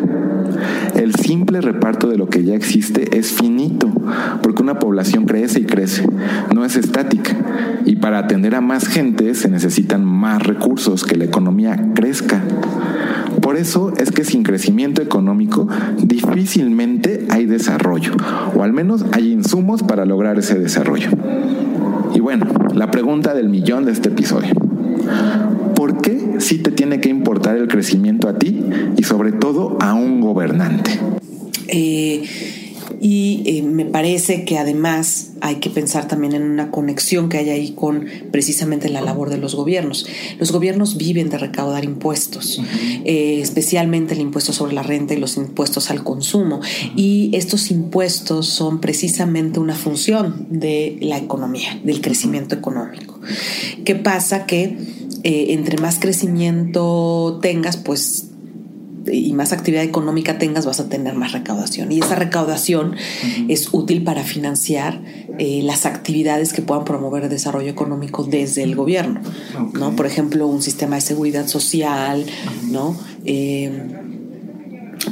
El 0.96 1.16
simple 1.16 1.60
reparto 1.60 2.08
de 2.08 2.18
lo 2.18 2.28
que 2.28 2.44
ya 2.44 2.54
existe 2.54 3.18
es 3.18 3.32
finito, 3.32 3.92
porque 4.42 4.62
una 4.62 4.80
población 4.80 5.26
crece 5.26 5.62
y 5.62 5.66
crece, 5.66 6.08
no 6.54 6.64
es 6.66 6.76
estática. 6.76 7.36
Y 7.86 7.96
para 7.98 8.20
atender 8.20 8.56
a 8.56 8.62
más 8.62 8.88
gente 8.88 9.34
se 9.34 9.50
necesitan 9.50 10.06
más 10.06 10.44
recursos, 10.44 11.04
que 11.04 11.18
la 11.18 11.26
economía 11.26 11.92
crezca. 11.96 12.42
Por 13.42 13.58
eso 13.58 13.92
es 13.98 14.12
que 14.12 14.24
sin 14.24 14.44
crecimiento 14.44 15.02
económico 15.02 15.68
difícilmente 16.02 17.26
hay 17.30 17.46
desarrollo, 17.46 18.14
o 18.56 18.64
al 18.64 18.72
menos 18.72 19.04
hay 19.12 19.32
insumos 19.32 19.84
para 19.84 20.06
lograr 20.06 20.38
ese 20.38 20.60
desarrollo. 20.60 21.10
Y 22.14 22.20
bueno, 22.20 22.46
la 22.74 22.92
pregunta 22.92 23.34
del 23.34 23.50
millón 23.50 23.86
de 23.86 23.92
este 23.92 24.10
episodio. 24.10 24.63
¿Por 25.76 26.02
qué 26.02 26.36
sí 26.40 26.60
te 26.60 26.72
tiene 26.72 27.00
que 27.00 27.10
importar 27.10 27.58
el 27.58 27.68
crecimiento 27.68 28.28
a 28.28 28.38
ti 28.38 28.64
y 28.98 29.04
sobre 29.04 29.32
todo 29.32 29.78
a 29.82 29.94
un 29.94 30.22
gobernante? 30.22 31.00
Eh, 31.68 32.24
y 33.04 33.44
eh, 33.46 33.64
me 33.64 33.84
parece 33.84 34.46
que 34.46 34.58
además 34.58 35.32
hay 35.42 35.56
que 35.56 35.70
pensar 35.70 36.08
también 36.08 36.32
en 36.32 36.44
una 36.44 36.72
conexión 36.72 37.28
que 37.28 37.38
hay 37.38 37.50
ahí 37.50 37.72
con 37.72 38.06
precisamente 38.32 38.88
la 38.88 39.02
labor 39.02 39.30
de 39.30 39.38
los 39.38 39.56
gobiernos. 39.56 40.08
Los 40.40 40.54
gobiernos 40.54 40.96
viven 40.96 41.30
de 41.30 41.38
recaudar 41.38 41.84
impuestos, 41.84 42.62
eh, 43.04 43.42
especialmente 43.42 44.14
el 44.14 44.22
impuesto 44.22 44.54
sobre 44.54 44.74
la 44.74 44.84
renta 44.84 45.14
y 45.14 45.18
los 45.18 45.36
impuestos 45.36 45.92
al 45.92 46.02
consumo. 46.06 46.62
Y 46.96 47.32
estos 47.34 47.72
impuestos 47.72 48.48
son 48.48 48.80
precisamente 48.80 49.60
una 49.60 49.76
función 49.76 50.48
de 50.50 50.98
la 51.02 51.18
economía, 51.18 51.82
del 51.84 52.00
crecimiento 52.00 52.56
económico. 52.56 53.20
¿Qué 53.84 53.96
pasa? 53.96 54.46
Que 54.46 54.78
eh, 55.24 55.48
entre 55.50 55.78
más 55.78 56.00
crecimiento 56.00 57.40
tengas, 57.42 57.76
pues 57.76 58.30
y 59.12 59.34
más 59.34 59.54
actividad 59.54 59.84
económica 59.84 60.38
tengas, 60.38 60.66
vas 60.66 60.80
a 60.80 60.90
tener 60.90 61.16
más 61.16 61.32
recaudación. 61.32 61.92
Y 61.92 62.00
esa 62.00 62.16
recaudación 62.16 62.96
es 63.48 63.74
útil 63.74 64.04
para 64.04 64.24
financiar 64.24 65.02
eh, 65.40 65.62
las 65.64 65.86
actividades 65.86 66.54
que 66.54 66.62
puedan 66.62 66.86
promover 66.86 67.24
el 67.24 67.30
desarrollo 67.30 67.70
económico 67.70 68.24
desde 68.24 68.64
el 68.64 68.76
gobierno. 68.76 69.22
¿no? 69.74 69.96
Por 69.96 70.06
ejemplo, 70.06 70.48
un 70.48 70.62
sistema 70.62 70.96
de 70.96 71.02
seguridad 71.02 71.48
social, 71.48 72.26
¿no? 72.70 72.96
Eh, 73.26 74.13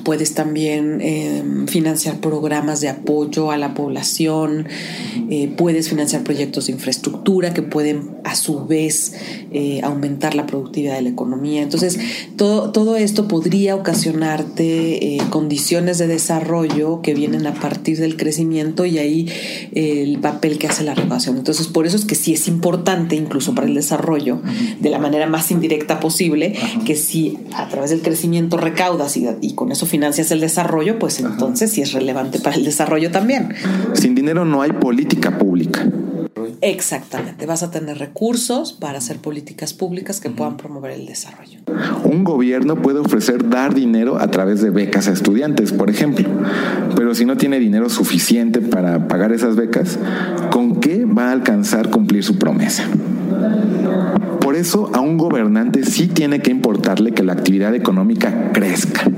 Puedes 0.03 0.33
también 0.33 1.01
em, 1.01 1.67
financiar 1.67 2.19
programas 2.19 2.79
de 2.79 2.89
apoyo 2.89 3.51
a 3.51 3.57
la 3.57 3.74
población, 3.74 4.67
eh, 5.29 5.53
puedes 5.57 5.89
financiar 5.89 6.24
proyectos 6.24 6.67
de 6.67 6.74
infraestructura 6.74 7.53
que 7.53 7.62
pueden 7.62 8.12
a 8.24 8.36
su 8.36 8.65
vez 8.65 9.13
eh, 9.51 9.81
aumentar 9.83 10.33
la 10.33 10.45
productividad 10.45 10.95
de 10.95 11.01
la 11.01 11.10
economía. 11.10 11.62
Entonces, 11.62 12.00
todo, 12.38 12.71
todo 12.71 12.95
esto 12.95 13.27
podría 13.27 13.75
ocasionarte 13.75 15.15
eh, 15.15 15.21
condiciones 15.29 15.98
de 15.98 16.07
desarrollo 16.07 17.01
que 17.01 17.13
vienen 17.13 17.45
a 17.45 17.53
partir 17.53 18.00
del 18.00 18.15
crecimiento 18.15 18.86
y 18.86 18.98
ahí 18.98 19.29
el 19.74 20.19
papel 20.19 20.57
que 20.57 20.67
hace 20.67 20.83
la 20.83 20.95
recaudación. 20.95 21.38
Entonces, 21.38 21.67
por 21.67 21.86
eso 21.86 21.98
es 21.98 22.05
que 22.05 22.15
sí 22.15 22.33
es 22.33 22.48
importante, 22.48 23.15
incluso 23.15 23.53
para 23.53 23.67
el 23.67 23.75
desarrollo, 23.75 24.41
de 24.79 24.89
la 24.89 25.00
manera 25.00 25.27
más 25.27 25.51
indirecta 25.51 26.00
posible, 26.00 26.53
que 26.86 26.95
si 26.95 27.38
a 27.53 27.67
través 27.67 27.89
del 27.89 28.01
crecimiento 28.01 28.57
recaudas 28.57 29.17
y, 29.17 29.27
y 29.41 29.53
con 29.53 29.71
eso 29.71 29.80
financias 29.85 30.31
el 30.31 30.39
desarrollo, 30.39 31.00
pues 31.00 31.19
entonces 31.19 31.71
sí 31.71 31.81
es 31.81 31.93
relevante 31.93 32.39
para 32.39 32.55
el 32.55 32.65
desarrollo 32.65 33.11
también. 33.11 33.53
Sin 33.93 34.15
dinero 34.15 34.45
no 34.45 34.61
hay 34.61 34.71
política 34.71 35.38
pública. 35.38 35.85
Exactamente, 36.61 37.47
vas 37.47 37.63
a 37.63 37.71
tener 37.71 37.97
recursos 37.97 38.73
para 38.73 39.00
hacer 39.00 39.17
políticas 39.17 39.73
públicas 39.73 40.19
que 40.19 40.29
puedan 40.29 40.57
promover 40.57 40.91
el 40.91 41.07
desarrollo. 41.07 41.59
Un 42.03 42.23
gobierno 42.23 42.81
puede 42.81 43.00
ofrecer 43.00 43.50
dar 43.50 43.73
dinero 43.73 44.19
a 44.19 44.29
través 44.29 44.61
de 44.61 44.69
becas 44.69 45.07
a 45.07 45.11
estudiantes, 45.11 45.73
por 45.73 45.89
ejemplo, 45.89 46.29
pero 46.95 47.15
si 47.15 47.25
no 47.25 47.35
tiene 47.35 47.59
dinero 47.59 47.89
suficiente 47.89 48.61
para 48.61 49.07
pagar 49.07 49.31
esas 49.31 49.55
becas, 49.55 49.97
¿con 50.51 50.79
qué 50.79 51.05
va 51.05 51.29
a 51.29 51.31
alcanzar 51.31 51.89
cumplir 51.89 52.23
su 52.23 52.38
promesa? 52.38 52.85
Por 54.39 54.55
eso 54.55 54.91
a 54.93 55.00
un 55.00 55.17
gobernante 55.17 55.83
sí 55.83 56.07
tiene 56.07 56.41
que 56.41 56.51
importarle 56.51 57.13
que 57.13 57.23
la 57.23 57.33
actividad 57.33 57.73
económica 57.73 58.51
crezca 58.53 59.09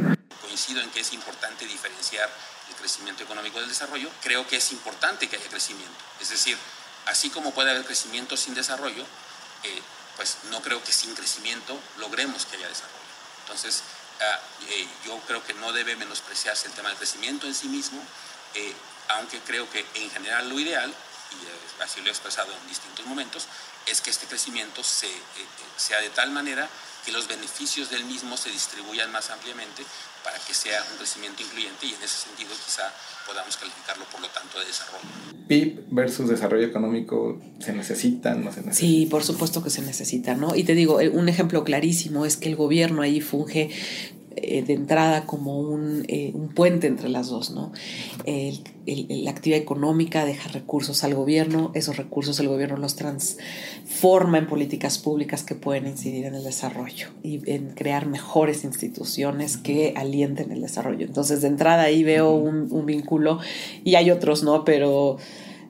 coincido 0.74 0.82
en 0.82 0.90
que 0.92 1.02
es 1.02 1.14
importante 1.14 1.66
diferenciar 1.66 2.30
el 2.70 2.76
crecimiento 2.76 3.24
económico 3.24 3.60
del 3.60 3.70
desarrollo, 3.70 4.10
creo 4.22 4.48
que 4.48 4.58
es 4.58 4.72
importante 4.72 5.30
que 5.30 5.36
haya 5.36 5.48
crecimiento. 5.50 5.98
Es 6.20 6.30
decir, 6.30 6.58
así 7.06 7.30
como 7.30 7.54
puede 7.54 7.72
haber 7.72 7.86
crecimiento 7.86 8.38
sin 8.38 8.54
desarrollo, 8.54 9.06
eh, 9.64 9.82
pues 10.16 10.38
no 10.50 10.62
creo 10.62 10.84
que 10.84 10.92
sin 10.92 11.14
crecimiento 11.16 11.78
logremos 11.98 12.46
que 12.46 12.58
haya 12.58 12.68
desarrollo. 12.68 12.98
Entonces, 13.44 13.84
ah, 14.22 14.40
eh, 14.70 14.88
yo 15.06 15.20
creo 15.28 15.44
que 15.44 15.54
no 15.56 15.74
debe 15.74 15.96
menospreciarse 15.96 16.68
el 16.68 16.74
tema 16.74 16.90
del 16.90 16.98
crecimiento 16.98 17.48
en 17.48 17.54
sí 17.54 17.68
mismo, 17.68 18.02
eh, 18.54 18.74
aunque 19.10 19.40
creo 19.42 19.70
que 19.70 19.86
en 19.96 20.10
general 20.12 20.50
lo 20.50 20.60
ideal, 20.60 20.94
y 21.32 21.82
así 21.84 22.00
lo 22.02 22.08
he 22.08 22.12
expresado 22.12 22.52
en 22.54 22.68
distintos 22.68 23.06
momentos, 23.06 23.48
es 23.86 24.02
que 24.02 24.12
este 24.12 24.28
crecimiento 24.28 24.84
se, 24.84 25.10
sea 25.78 26.00
de 26.00 26.10
tal 26.12 26.32
manera 26.32 26.70
que 27.04 27.12
los 27.12 27.28
beneficios 27.28 27.90
del 27.90 28.06
mismo 28.06 28.38
se 28.38 28.50
distribuyan 28.50 29.12
más 29.12 29.30
ampliamente 29.30 29.84
para 30.24 30.38
que 30.40 30.54
sea 30.54 30.82
un 30.92 30.98
crecimiento 30.98 31.44
incluyente 31.44 31.86
y 31.86 31.90
en 31.90 32.02
ese 32.04 32.28
sentido 32.28 32.52
quizá 32.66 32.92
podamos 33.28 33.56
calificarlo 33.58 34.06
por 34.06 34.22
lo 34.22 34.28
tanto 34.28 34.60
de 34.60 34.66
desarrollo. 34.66 35.04
PIB 35.48 35.86
versus 35.92 36.30
desarrollo 36.30 36.66
económico, 36.66 37.42
¿se 37.60 37.74
necesitan? 37.74 38.44
¿No 38.44 38.52
se 38.52 38.62
necesitan? 38.62 38.90
Sí, 38.90 39.06
por 39.06 39.24
supuesto 39.24 39.64
que 39.64 39.70
se 39.70 39.82
necesita, 39.82 40.36
¿no? 40.36 40.56
Y 40.56 40.64
te 40.64 40.74
digo, 40.74 41.02
eh, 41.02 41.10
un 41.10 41.30
ejemplo 41.30 41.64
clarísimo 41.64 42.26
es 42.26 42.38
que 42.38 42.50
el 42.50 42.56
gobierno 42.56 43.02
ahí 43.02 43.22
funge 43.22 43.70
eh, 44.36 44.64
de 44.64 44.74
entrada 44.74 45.26
como 45.26 45.60
un, 45.60 46.06
eh, 46.08 46.32
un, 46.34 46.50
puente 46.50 46.88
entre 46.88 47.10
las 47.10 47.28
dos, 47.28 47.52
¿no? 47.52 47.72
la 48.86 49.32
actividad 49.32 49.60
económica 49.60 50.26
deja 50.26 50.50
recursos 50.50 51.04
al 51.04 51.16
gobierno, 51.16 51.72
esos 51.74 51.98
recursos 51.98 52.40
el 52.40 52.50
gobierno 52.50 52.78
los 52.78 52.96
transforma 52.96 54.38
en 54.38 54.48
políticas 54.48 54.98
públicas 54.98 55.44
que 55.44 55.56
pueden 55.56 55.88
incidir 55.88 56.26
en 56.26 56.36
el 56.36 56.44
desarrollo 56.44 57.08
y 57.24 57.50
en 57.50 57.70
crear 57.72 58.08
mejores 58.08 58.64
instituciones 58.64 59.58
que 59.58 59.94
alienten 59.96 60.52
el 60.52 60.62
desarrollo. 60.62 61.06
Entonces, 61.06 61.42
de 61.42 61.48
entrada 61.48 61.84
ahí 61.84 62.04
veo 62.04 62.32
un, 62.32 62.68
un 62.72 62.86
vínculo 62.86 63.40
y 63.84 63.96
hay 63.96 64.12
otros, 64.12 64.44
¿no? 64.44 64.66
Pero 64.66 65.18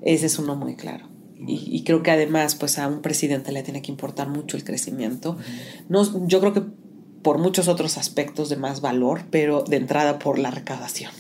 ese 0.02 0.26
es 0.26 0.40
uno 0.40 0.56
muy 0.56 0.76
claro. 0.76 1.08
Y, 1.46 1.62
y, 1.66 1.84
creo 1.84 2.04
que 2.04 2.12
además, 2.12 2.56
pues 2.56 2.80
a 2.80 2.88
un 2.88 3.02
presidente 3.02 3.52
le 3.52 3.64
tiene 3.64 3.82
que 3.82 3.92
importar 3.92 4.30
mucho 4.30 4.56
el 4.56 4.64
crecimiento. 4.64 5.38
No, 5.90 6.26
yo 6.26 6.40
creo 6.40 6.54
que 6.54 6.64
por 7.24 7.40
muchos 7.40 7.68
otros 7.68 7.98
aspectos 7.98 8.50
de 8.50 8.58
más 8.58 8.82
valor, 8.82 9.22
pero 9.32 9.64
de 9.64 9.78
entrada 9.78 10.20
por 10.20 10.38
la 10.38 10.52
recaudación. 10.52 11.12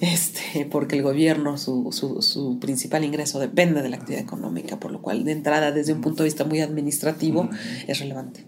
Este, 0.00 0.66
porque 0.70 0.96
el 0.96 1.02
gobierno, 1.02 1.56
su, 1.56 1.88
su, 1.92 2.20
su, 2.20 2.58
principal 2.58 3.04
ingreso 3.04 3.38
depende 3.38 3.82
de 3.82 3.88
la 3.88 3.96
actividad 3.96 4.22
económica, 4.22 4.78
por 4.78 4.90
lo 4.90 5.00
cual 5.00 5.24
de 5.24 5.32
entrada 5.32 5.72
desde 5.72 5.92
un 5.92 6.00
punto 6.00 6.22
de 6.22 6.28
vista 6.28 6.44
muy 6.44 6.60
administrativo 6.60 7.48
es 7.86 8.00
relevante. 8.00 8.44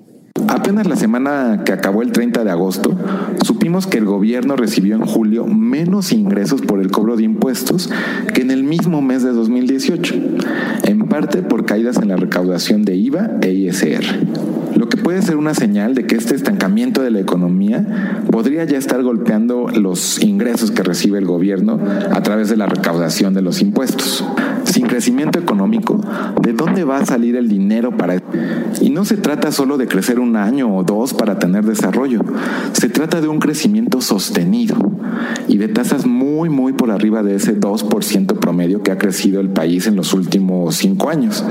Apenas 0.46 0.86
la 0.86 0.96
semana 0.96 1.62
que 1.64 1.72
acabó 1.72 2.02
el 2.02 2.12
30 2.12 2.44
de 2.44 2.50
agosto, 2.50 2.96
supimos 3.44 3.86
que 3.86 3.98
el 3.98 4.04
gobierno 4.04 4.56
recibió 4.56 4.94
en 4.94 5.04
julio 5.04 5.46
menos 5.46 6.12
ingresos 6.12 6.62
por 6.62 6.80
el 6.80 6.90
cobro 6.90 7.16
de 7.16 7.24
impuestos 7.24 7.90
que 8.34 8.42
en 8.42 8.50
el 8.50 8.62
mismo 8.62 9.02
mes 9.02 9.22
de 9.22 9.32
2018, 9.32 10.14
en 10.84 11.08
parte 11.08 11.42
por 11.42 11.66
caídas 11.66 11.98
en 11.98 12.08
la 12.08 12.16
recaudación 12.16 12.84
de 12.84 12.94
IVA 12.96 13.30
e 13.42 13.50
ISR. 13.50 14.04
Lo 14.88 14.96
que 14.96 15.02
puede 15.04 15.20
ser 15.20 15.36
una 15.36 15.52
señal 15.52 15.94
de 15.94 16.06
que 16.06 16.14
este 16.14 16.34
estancamiento 16.34 17.02
de 17.02 17.10
la 17.10 17.20
economía 17.20 18.24
podría 18.30 18.64
ya 18.64 18.78
estar 18.78 19.02
golpeando 19.02 19.68
los 19.68 20.18
ingresos 20.22 20.70
que 20.70 20.82
recibe 20.82 21.18
el 21.18 21.26
gobierno 21.26 21.78
a 22.10 22.22
través 22.22 22.48
de 22.48 22.56
la 22.56 22.64
recaudación 22.64 23.34
de 23.34 23.42
los 23.42 23.60
impuestos. 23.60 24.24
Sin 24.64 24.86
crecimiento 24.86 25.38
económico, 25.38 26.00
¿de 26.40 26.54
dónde 26.54 26.84
va 26.84 27.00
a 27.00 27.04
salir 27.04 27.36
el 27.36 27.50
dinero 27.50 27.98
para? 27.98 28.22
Y 28.80 28.88
no 28.88 29.04
se 29.04 29.18
trata 29.18 29.52
solo 29.52 29.76
de 29.76 29.88
crecer 29.88 30.20
un 30.20 30.36
año 30.36 30.74
o 30.74 30.82
dos 30.84 31.12
para 31.12 31.38
tener 31.38 31.66
desarrollo, 31.66 32.22
se 32.72 32.88
trata 32.88 33.20
de 33.20 33.28
un 33.28 33.40
crecimiento 33.40 34.00
sostenido 34.00 34.74
y 35.48 35.58
de 35.58 35.68
tasas 35.68 36.06
muy, 36.06 36.48
muy 36.48 36.72
por 36.72 36.90
arriba 36.90 37.22
de 37.22 37.34
ese 37.34 37.60
2% 37.60 38.38
promedio 38.38 38.82
que 38.82 38.92
ha 38.92 38.96
crecido 38.96 39.42
el 39.42 39.50
país 39.50 39.86
en 39.86 39.96
los 39.96 40.14
últimos 40.14 40.76
cinco 40.76 41.10
años. 41.10 41.44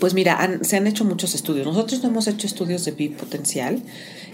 Pues 0.00 0.14
mira, 0.14 0.60
se 0.62 0.76
han 0.76 0.86
hecho 0.86 1.04
muchos 1.04 1.34
estudios. 1.34 1.66
Nosotros 1.66 2.02
no 2.02 2.08
hemos 2.08 2.28
hecho 2.28 2.46
estudios 2.46 2.84
de 2.84 2.92
PIB 2.92 3.16
potencial. 3.16 3.82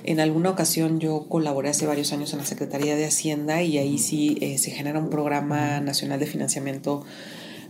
En 0.04 0.20
alguna 0.20 0.50
ocasión 0.50 1.00
yo 1.00 1.26
colaboré 1.28 1.70
hace 1.70 1.86
varios 1.86 2.12
años 2.12 2.32
en 2.32 2.40
la 2.40 2.46
Secretaría 2.46 2.96
de 2.96 3.06
Hacienda 3.06 3.62
y 3.62 3.78
ahí 3.78 3.98
sí 3.98 4.36
eh, 4.40 4.58
se 4.58 4.70
genera 4.70 4.98
un 4.98 5.10
programa 5.10 5.80
nacional 5.80 6.20
de 6.20 6.26
financiamiento 6.26 7.04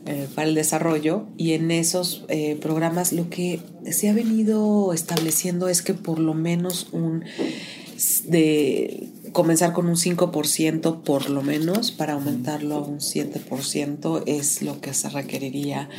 eh, 0.06 0.28
para 0.34 0.48
el 0.48 0.54
desarrollo 0.54 1.26
y 1.38 1.52
en 1.52 1.70
esos 1.70 2.24
eh, 2.28 2.58
programas 2.60 3.12
lo 3.12 3.30
que 3.30 3.60
se 3.90 4.10
ha 4.10 4.12
venido 4.12 4.92
estableciendo 4.92 5.68
es 5.68 5.80
que 5.80 5.94
por 5.94 6.18
lo 6.18 6.34
menos 6.34 6.88
un 6.92 7.24
de 8.26 9.08
comenzar 9.34 9.72
con 9.74 9.88
un 9.88 9.96
5% 9.96 11.02
por 11.02 11.28
lo 11.28 11.42
menos 11.42 11.92
para 11.92 12.14
aumentarlo 12.14 12.76
a 12.76 12.80
un 12.80 13.00
7% 13.00 14.22
es 14.26 14.62
lo 14.62 14.80
que 14.80 14.94
se 14.94 15.10
requeriría 15.10 15.90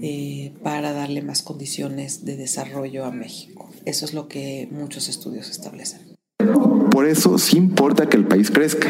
eh, 0.00 0.52
para 0.62 0.92
darle 0.94 1.20
más 1.20 1.42
condiciones 1.42 2.24
de 2.24 2.36
desarrollo 2.36 3.04
a 3.04 3.10
México. 3.10 3.68
Eso 3.84 4.06
es 4.06 4.14
lo 4.14 4.28
que 4.28 4.68
muchos 4.70 5.08
estudios 5.08 5.50
establecen. 5.50 6.07
Por 6.98 7.06
eso 7.06 7.38
sí 7.38 7.56
importa 7.56 8.08
que 8.08 8.16
el 8.16 8.24
país 8.24 8.50
crezca, 8.50 8.88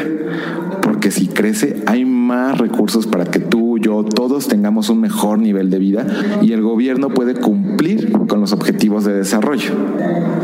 porque 0.81 1.11
si 1.11 1.27
crece 1.27 1.83
hay 1.85 2.05
más 2.05 2.57
recursos 2.57 3.05
para 3.05 3.25
que 3.25 3.37
tú, 3.39 3.77
yo, 3.77 4.03
todos 4.03 4.47
tengamos 4.47 4.89
un 4.89 4.99
mejor 4.99 5.37
nivel 5.37 5.69
de 5.69 5.77
vida 5.77 6.07
y 6.41 6.53
el 6.53 6.63
gobierno 6.63 7.09
puede 7.09 7.35
cumplir 7.35 8.11
con 8.27 8.41
los 8.41 8.51
objetivos 8.51 9.05
de 9.05 9.13
desarrollo. 9.13 9.73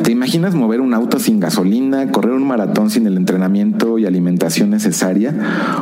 ¿Te 0.03 0.11
imaginas 0.11 0.53
mover 0.53 0.79
un 0.79 0.93
auto 0.93 1.17
sin 1.17 1.39
gasolina, 1.39 2.11
correr 2.11 2.33
un 2.33 2.45
maratón 2.45 2.91
sin 2.91 3.07
el 3.07 3.17
entrenamiento 3.17 3.97
y 3.97 4.05
alimentación 4.05 4.69
necesaria? 4.69 5.33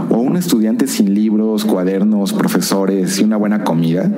¿O 0.09 0.19
un 0.19 0.37
estudiante 0.37 0.87
sin 0.87 1.13
libros, 1.13 1.65
cuadernos, 1.65 2.31
profesores 2.31 3.19
y 3.19 3.25
una 3.25 3.35
buena 3.35 3.65
comida? 3.65 4.09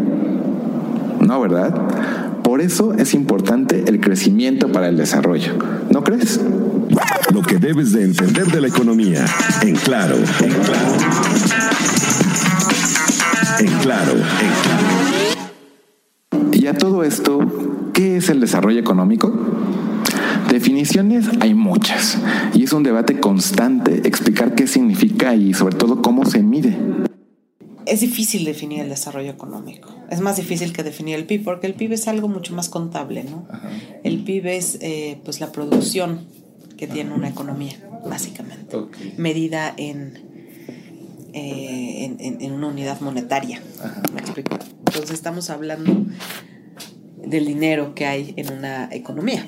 No, 1.19 1.41
¿verdad? 1.41 1.73
Por 2.43 2.61
eso 2.61 2.93
es 2.93 3.15
importante 3.15 3.85
el 3.87 3.99
crecimiento 3.99 4.71
para 4.71 4.87
el 4.87 4.97
desarrollo. 4.97 5.53
¿No 5.89 6.03
crees? 6.03 6.39
Lo 7.35 7.41
que 7.41 7.57
debes 7.57 7.91
de 7.91 8.01
entender 8.01 8.45
de 8.45 8.61
la 8.61 8.69
economía. 8.69 9.25
En 9.61 9.75
claro, 9.75 10.15
en 10.15 10.53
claro. 10.53 10.93
En 13.59 13.67
claro, 13.81 14.13
en 14.13 14.53
claro. 16.31 16.53
Y 16.53 16.67
a 16.67 16.77
todo 16.77 17.03
esto, 17.03 17.91
¿qué 17.91 18.15
es 18.15 18.29
el 18.29 18.39
desarrollo 18.39 18.79
económico? 18.79 19.33
Definiciones 20.49 21.25
hay 21.41 21.53
muchas 21.53 22.17
y 22.53 22.63
es 22.63 22.71
un 22.71 22.83
debate 22.83 23.19
constante 23.19 24.07
explicar 24.07 24.55
qué 24.55 24.65
significa 24.65 25.35
y 25.35 25.53
sobre 25.53 25.75
todo 25.75 26.01
cómo 26.01 26.23
se 26.23 26.41
mide 26.41 26.77
es 27.85 28.01
difícil 28.01 28.45
definir 28.45 28.79
el 28.79 28.89
desarrollo 28.89 29.29
económico. 29.29 29.89
Es 30.09 30.19
más 30.19 30.37
difícil 30.37 30.73
que 30.73 30.81
definir 30.81 31.13
el 31.17 31.25
PIB, 31.25 31.43
porque 31.43 31.67
el 31.67 31.75
PIB 31.75 31.93
es 31.93 32.07
algo 32.07 32.27
mucho 32.27 32.55
más 32.55 32.67
contable, 32.67 33.23
¿no? 33.23 33.47
El 34.03 34.23
PIB 34.23 34.47
es 34.47 34.79
eh, 34.81 35.19
pues 35.23 35.39
la 35.39 35.51
producción 35.51 36.21
que 36.77 36.87
tiene 36.87 37.13
una 37.13 37.29
economía, 37.29 37.77
básicamente, 38.05 38.77
medida 39.17 39.73
en, 39.77 40.19
eh, 41.33 42.15
en, 42.19 42.51
una 42.51 42.67
unidad 42.67 43.01
monetaria. 43.01 43.61
Entonces 44.35 45.11
estamos 45.11 45.49
hablando 45.49 46.05
del 47.17 47.45
dinero 47.45 47.95
que 47.95 48.05
hay 48.05 48.33
en 48.37 48.53
una 48.53 48.89
economía. 48.91 49.47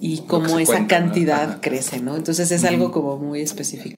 Y 0.00 0.22
cómo 0.26 0.58
esa 0.58 0.86
cantidad 0.86 1.60
crece, 1.60 2.00
¿no? 2.00 2.16
Entonces 2.16 2.50
es 2.50 2.64
algo 2.64 2.92
como 2.92 3.16
muy 3.18 3.40
específico. 3.40 3.96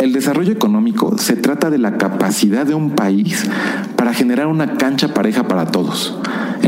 El 0.00 0.12
desarrollo 0.12 0.52
económico 0.52 1.18
se 1.18 1.34
trata 1.36 1.70
de 1.70 1.78
la 1.78 1.98
capacidad 1.98 2.64
de 2.64 2.74
un 2.74 2.94
país 2.94 3.44
para 3.96 4.14
generar 4.14 4.46
una 4.46 4.78
cancha 4.78 5.12
pareja 5.12 5.48
para 5.48 5.66
todos, 5.66 6.16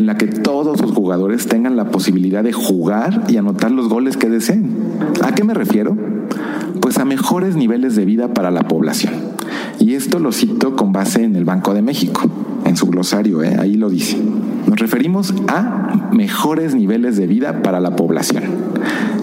en 0.00 0.06
la 0.06 0.16
que 0.16 0.26
todos 0.26 0.80
los 0.80 0.92
jugadores 0.92 1.46
tengan 1.46 1.76
la 1.76 1.90
posibilidad 1.90 2.42
de 2.42 2.54
jugar 2.54 3.24
y 3.28 3.36
anotar 3.36 3.70
los 3.70 3.90
goles 3.90 4.16
que 4.16 4.30
deseen. 4.30 4.74
¿A 5.22 5.34
qué 5.34 5.44
me 5.44 5.52
refiero? 5.52 5.94
Pues 6.80 6.96
a 6.96 7.04
mejores 7.04 7.54
niveles 7.54 7.96
de 7.96 8.06
vida 8.06 8.32
para 8.32 8.50
la 8.50 8.62
población. 8.66 9.12
Y 9.78 9.92
esto 9.96 10.18
lo 10.18 10.32
cito 10.32 10.74
con 10.74 10.92
base 10.92 11.22
en 11.22 11.36
el 11.36 11.44
Banco 11.44 11.74
de 11.74 11.82
México, 11.82 12.22
en 12.64 12.78
su 12.78 12.86
glosario, 12.86 13.42
¿eh? 13.42 13.58
ahí 13.60 13.74
lo 13.74 13.90
dice. 13.90 14.16
Nos 14.66 14.78
referimos 14.78 15.34
a 15.48 16.08
mejores 16.12 16.74
niveles 16.74 17.18
de 17.18 17.26
vida 17.26 17.60
para 17.60 17.78
la 17.78 17.94
población. 17.94 18.44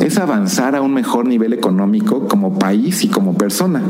Es 0.08 0.18
avanzar 0.18 0.74
a 0.74 0.82
un 0.82 0.94
mejor 0.94 1.28
nivel 1.28 1.52
económico 1.52 2.30
como 2.30 2.58
país 2.58 3.04
y 3.04 3.10
como 3.10 3.34
persona. 3.34 3.82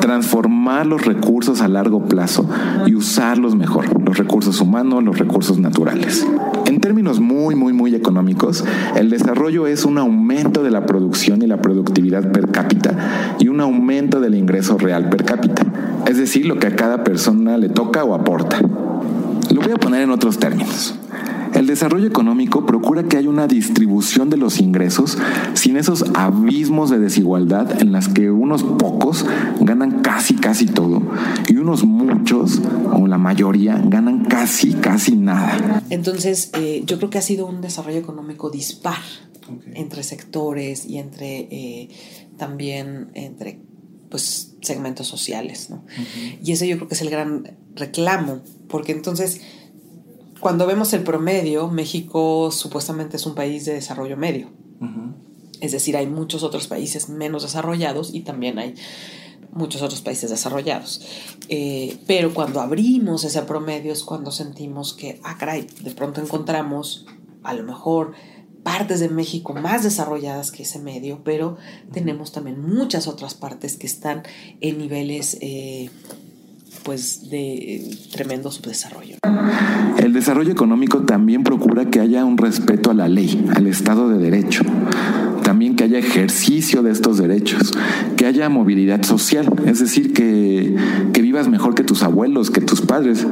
Transformar 0.00 0.84
los 0.84 1.04
recursos 1.04 1.60
a 1.60 1.68
largo 1.68 2.06
plazo 2.06 2.44
y 2.86 2.96
usarlos 2.96 3.54
mejor, 3.54 3.84
los 4.04 4.18
recursos 4.18 4.60
humanos, 4.60 5.04
los 5.04 5.16
recursos 5.16 5.60
naturales. 5.60 6.26
En 6.66 6.80
términos 6.80 7.20
muy, 7.20 7.54
muy, 7.54 7.72
muy 7.72 7.94
económicos, 7.94 8.64
el 8.96 9.10
desarrollo 9.10 9.68
es 9.68 9.84
un 9.84 9.98
aumento 9.98 10.64
de 10.64 10.72
la 10.72 10.86
producción 10.86 11.40
y 11.40 11.46
la 11.46 11.62
productividad 11.62 12.32
per 12.32 12.48
cápita 12.50 13.36
y 13.38 13.46
un 13.46 13.60
aumento 13.60 14.18
del 14.18 14.34
ingreso 14.34 14.76
real 14.76 15.08
per 15.08 15.24
cápita, 15.24 15.62
es 16.08 16.18
decir, 16.18 16.46
lo 16.46 16.58
que 16.58 16.66
a 16.66 16.74
cada 16.74 17.04
persona 17.04 17.56
le 17.58 17.68
toca 17.68 18.02
o 18.02 18.12
aporta. 18.12 18.58
Lo 19.54 19.60
voy 19.60 19.70
a 19.70 19.76
poner 19.76 20.02
en 20.02 20.10
otros 20.10 20.40
términos. 20.40 20.97
El 21.54 21.66
desarrollo 21.66 22.06
económico 22.06 22.66
procura 22.66 23.04
que 23.04 23.16
haya 23.16 23.28
una 23.28 23.46
distribución 23.46 24.30
de 24.30 24.36
los 24.36 24.60
ingresos 24.60 25.18
sin 25.54 25.76
esos 25.76 26.04
abismos 26.14 26.90
de 26.90 26.98
desigualdad 26.98 27.80
en 27.80 27.92
las 27.92 28.08
que 28.08 28.30
unos 28.30 28.62
pocos 28.62 29.24
ganan 29.60 30.00
casi, 30.02 30.34
casi 30.34 30.66
todo 30.66 31.02
y 31.48 31.56
unos 31.56 31.84
muchos, 31.84 32.60
o 32.92 33.06
la 33.06 33.18
mayoría, 33.18 33.80
ganan 33.84 34.24
casi, 34.24 34.72
casi 34.74 35.16
nada. 35.16 35.82
Entonces, 35.90 36.50
eh, 36.54 36.82
yo 36.86 36.98
creo 36.98 37.10
que 37.10 37.18
ha 37.18 37.22
sido 37.22 37.46
un 37.46 37.60
desarrollo 37.60 37.98
económico 37.98 38.50
dispar 38.50 38.98
entre 39.74 40.02
sectores 40.02 40.84
y 40.86 40.98
entre 40.98 41.48
eh, 41.50 41.88
también 42.36 43.10
entre 43.14 43.60
pues 44.10 44.56
segmentos 44.62 45.06
sociales, 45.06 45.68
¿no? 45.70 45.84
Y 46.42 46.52
eso 46.52 46.64
yo 46.64 46.76
creo 46.76 46.88
que 46.88 46.94
es 46.94 47.02
el 47.02 47.10
gran 47.10 47.56
reclamo, 47.74 48.40
porque 48.68 48.92
entonces 48.92 49.42
cuando 50.40 50.66
vemos 50.66 50.92
el 50.92 51.02
promedio, 51.02 51.68
México 51.68 52.50
supuestamente 52.50 53.16
es 53.16 53.26
un 53.26 53.34
país 53.34 53.64
de 53.64 53.74
desarrollo 53.74 54.16
medio. 54.16 54.50
Es 55.60 55.72
decir, 55.72 55.96
hay 55.96 56.06
muchos 56.06 56.44
otros 56.44 56.68
países 56.68 57.08
menos 57.08 57.42
desarrollados 57.42 58.14
y 58.14 58.20
también 58.20 58.58
hay 58.58 58.74
muchos 59.50 59.82
otros 59.82 60.00
países 60.00 60.30
desarrollados. 60.30 61.00
Eh, 61.48 61.98
pero 62.06 62.32
cuando 62.32 62.60
abrimos 62.60 63.24
ese 63.24 63.42
promedio 63.42 63.92
es 63.92 64.04
cuando 64.04 64.30
sentimos 64.30 64.94
que, 64.94 65.20
ah, 65.24 65.36
caray, 65.38 65.66
de 65.82 65.90
pronto 65.90 66.20
encontramos 66.20 67.06
a 67.42 67.54
lo 67.54 67.64
mejor 67.64 68.12
partes 68.62 69.00
de 69.00 69.08
México 69.08 69.54
más 69.54 69.82
desarrolladas 69.82 70.50
que 70.50 70.62
ese 70.62 70.78
medio, 70.78 71.22
pero 71.24 71.56
tenemos 71.92 72.32
también 72.32 72.60
muchas 72.60 73.08
otras 73.08 73.34
partes 73.34 73.76
que 73.76 73.86
están 73.86 74.22
en 74.60 74.78
niveles 74.78 75.38
eh, 75.40 75.90
pues 76.82 77.30
de 77.30 77.90
tremendo 78.12 78.50
subdesarrollo. 78.50 79.16
El 79.98 80.12
desarrollo 80.12 80.52
económico 80.52 81.02
también 81.02 81.42
procura 81.42 81.86
que 81.86 82.00
haya 82.00 82.24
un 82.24 82.38
respeto 82.38 82.90
a 82.90 82.94
la 82.94 83.08
ley, 83.08 83.44
al 83.54 83.66
Estado 83.66 84.08
de 84.08 84.18
Derecho. 84.18 84.64
También 85.42 85.76
que 85.76 85.84
haya 85.84 85.98
ejercicio 85.98 86.82
de 86.82 86.90
estos 86.90 87.18
derechos, 87.18 87.72
que 88.16 88.26
haya 88.26 88.48
movilidad 88.48 89.02
social, 89.02 89.48
es 89.66 89.78
decir, 89.78 90.12
que, 90.12 90.76
que 91.12 91.22
vivas 91.22 91.48
mejor 91.48 91.74
que 91.74 91.84
tus 91.84 92.02
abuelos, 92.02 92.50
que 92.50 92.60
tus 92.60 92.82
padres 92.82 93.26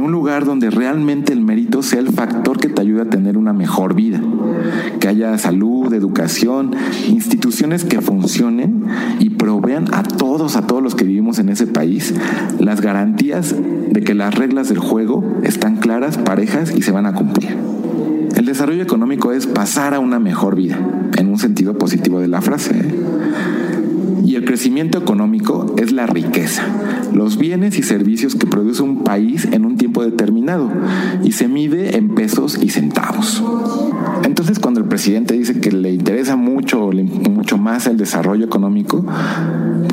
un 0.00 0.12
lugar 0.12 0.44
donde 0.44 0.70
realmente 0.70 1.32
el 1.32 1.40
mérito 1.40 1.82
sea 1.82 2.00
el 2.00 2.08
factor 2.08 2.58
que 2.58 2.68
te 2.68 2.82
ayude 2.82 3.02
a 3.02 3.10
tener 3.10 3.36
una 3.36 3.52
mejor 3.52 3.94
vida, 3.94 4.20
que 5.00 5.08
haya 5.08 5.36
salud, 5.38 5.92
educación, 5.92 6.74
instituciones 7.08 7.84
que 7.84 8.00
funcionen 8.00 8.84
y 9.18 9.30
provean 9.30 9.86
a 9.92 10.02
todos, 10.02 10.56
a 10.56 10.66
todos 10.66 10.82
los 10.82 10.94
que 10.94 11.04
vivimos 11.04 11.38
en 11.38 11.48
ese 11.48 11.66
país, 11.66 12.14
las 12.58 12.80
garantías 12.80 13.54
de 13.90 14.00
que 14.02 14.14
las 14.14 14.34
reglas 14.34 14.68
del 14.68 14.78
juego 14.78 15.24
están 15.42 15.76
claras, 15.76 16.18
parejas 16.18 16.74
y 16.76 16.82
se 16.82 16.92
van 16.92 17.06
a 17.06 17.14
cumplir. 17.14 17.56
El 18.36 18.44
desarrollo 18.44 18.82
económico 18.82 19.32
es 19.32 19.46
pasar 19.46 19.94
a 19.94 20.00
una 20.00 20.18
mejor 20.18 20.54
vida, 20.54 20.78
en 21.16 21.28
un 21.28 21.38
sentido 21.38 21.76
positivo 21.76 22.20
de 22.20 22.28
la 22.28 22.40
frase. 22.40 22.72
¿eh? 22.72 22.94
Y 24.24 24.36
el 24.36 24.44
crecimiento 24.44 24.98
económico 24.98 25.74
es 25.78 25.92
la 25.92 26.06
riqueza, 26.06 26.64
los 27.12 27.38
bienes 27.38 27.78
y 27.78 27.82
servicios 27.82 28.34
que 28.34 28.46
produce 28.46 28.82
un 28.82 29.04
país 29.04 29.48
en 29.50 29.64
un 29.64 29.76
tiempo 29.76 30.04
determinado 30.04 30.70
y 31.22 31.32
se 31.32 31.48
mide 31.48 31.96
en 31.96 32.10
pesos 32.14 32.58
y 32.62 32.70
centavos. 32.70 33.42
Entonces 34.24 34.58
cuando 34.58 34.80
el 34.80 34.86
presidente 34.86 35.34
dice 35.34 35.60
que 35.60 35.72
le 35.72 35.92
interesa 35.92 36.36
mucho, 36.36 36.90
mucho 37.30 37.58
más 37.58 37.86
el 37.86 37.96
desarrollo 37.96 38.44
económico 38.44 39.04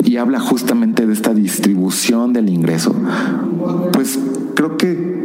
y 0.03 0.17
habla 0.17 0.39
justamente 0.39 1.05
de 1.05 1.13
esta 1.13 1.33
distribución 1.33 2.33
del 2.33 2.49
ingreso, 2.49 2.95
pues 3.91 4.19
creo 4.55 4.77
que 4.77 5.24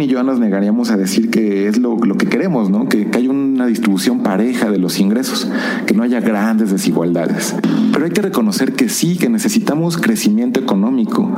ni 0.00 0.06
yo 0.06 0.22
nos 0.22 0.40
negaríamos 0.40 0.90
a 0.90 0.96
decir 0.96 1.28
que 1.28 1.68
es 1.68 1.76
lo, 1.76 1.98
que 1.98 2.26
queremos. 2.26 2.70
Que, 2.88 3.10
que 3.10 3.18
haya 3.18 3.30
una 3.30 3.66
distribución 3.66 4.22
pareja 4.22 4.70
de 4.70 4.78
los 4.78 4.98
ingresos, 4.98 5.46
que 5.86 5.94
no 5.94 6.02
haya 6.02 6.20
grandes 6.20 6.70
desigualdades. 6.70 7.54
Pero 7.92 8.06
hay 8.06 8.10
que 8.10 8.22
reconocer 8.22 8.72
que 8.72 8.88
sí, 8.88 9.18
que 9.18 9.28
necesitamos 9.28 9.98
crecimiento 9.98 10.58
económico, 10.58 11.30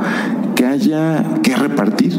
que 0.55 0.65
haya 0.65 1.25
que 1.43 1.55
repartir. 1.57 2.17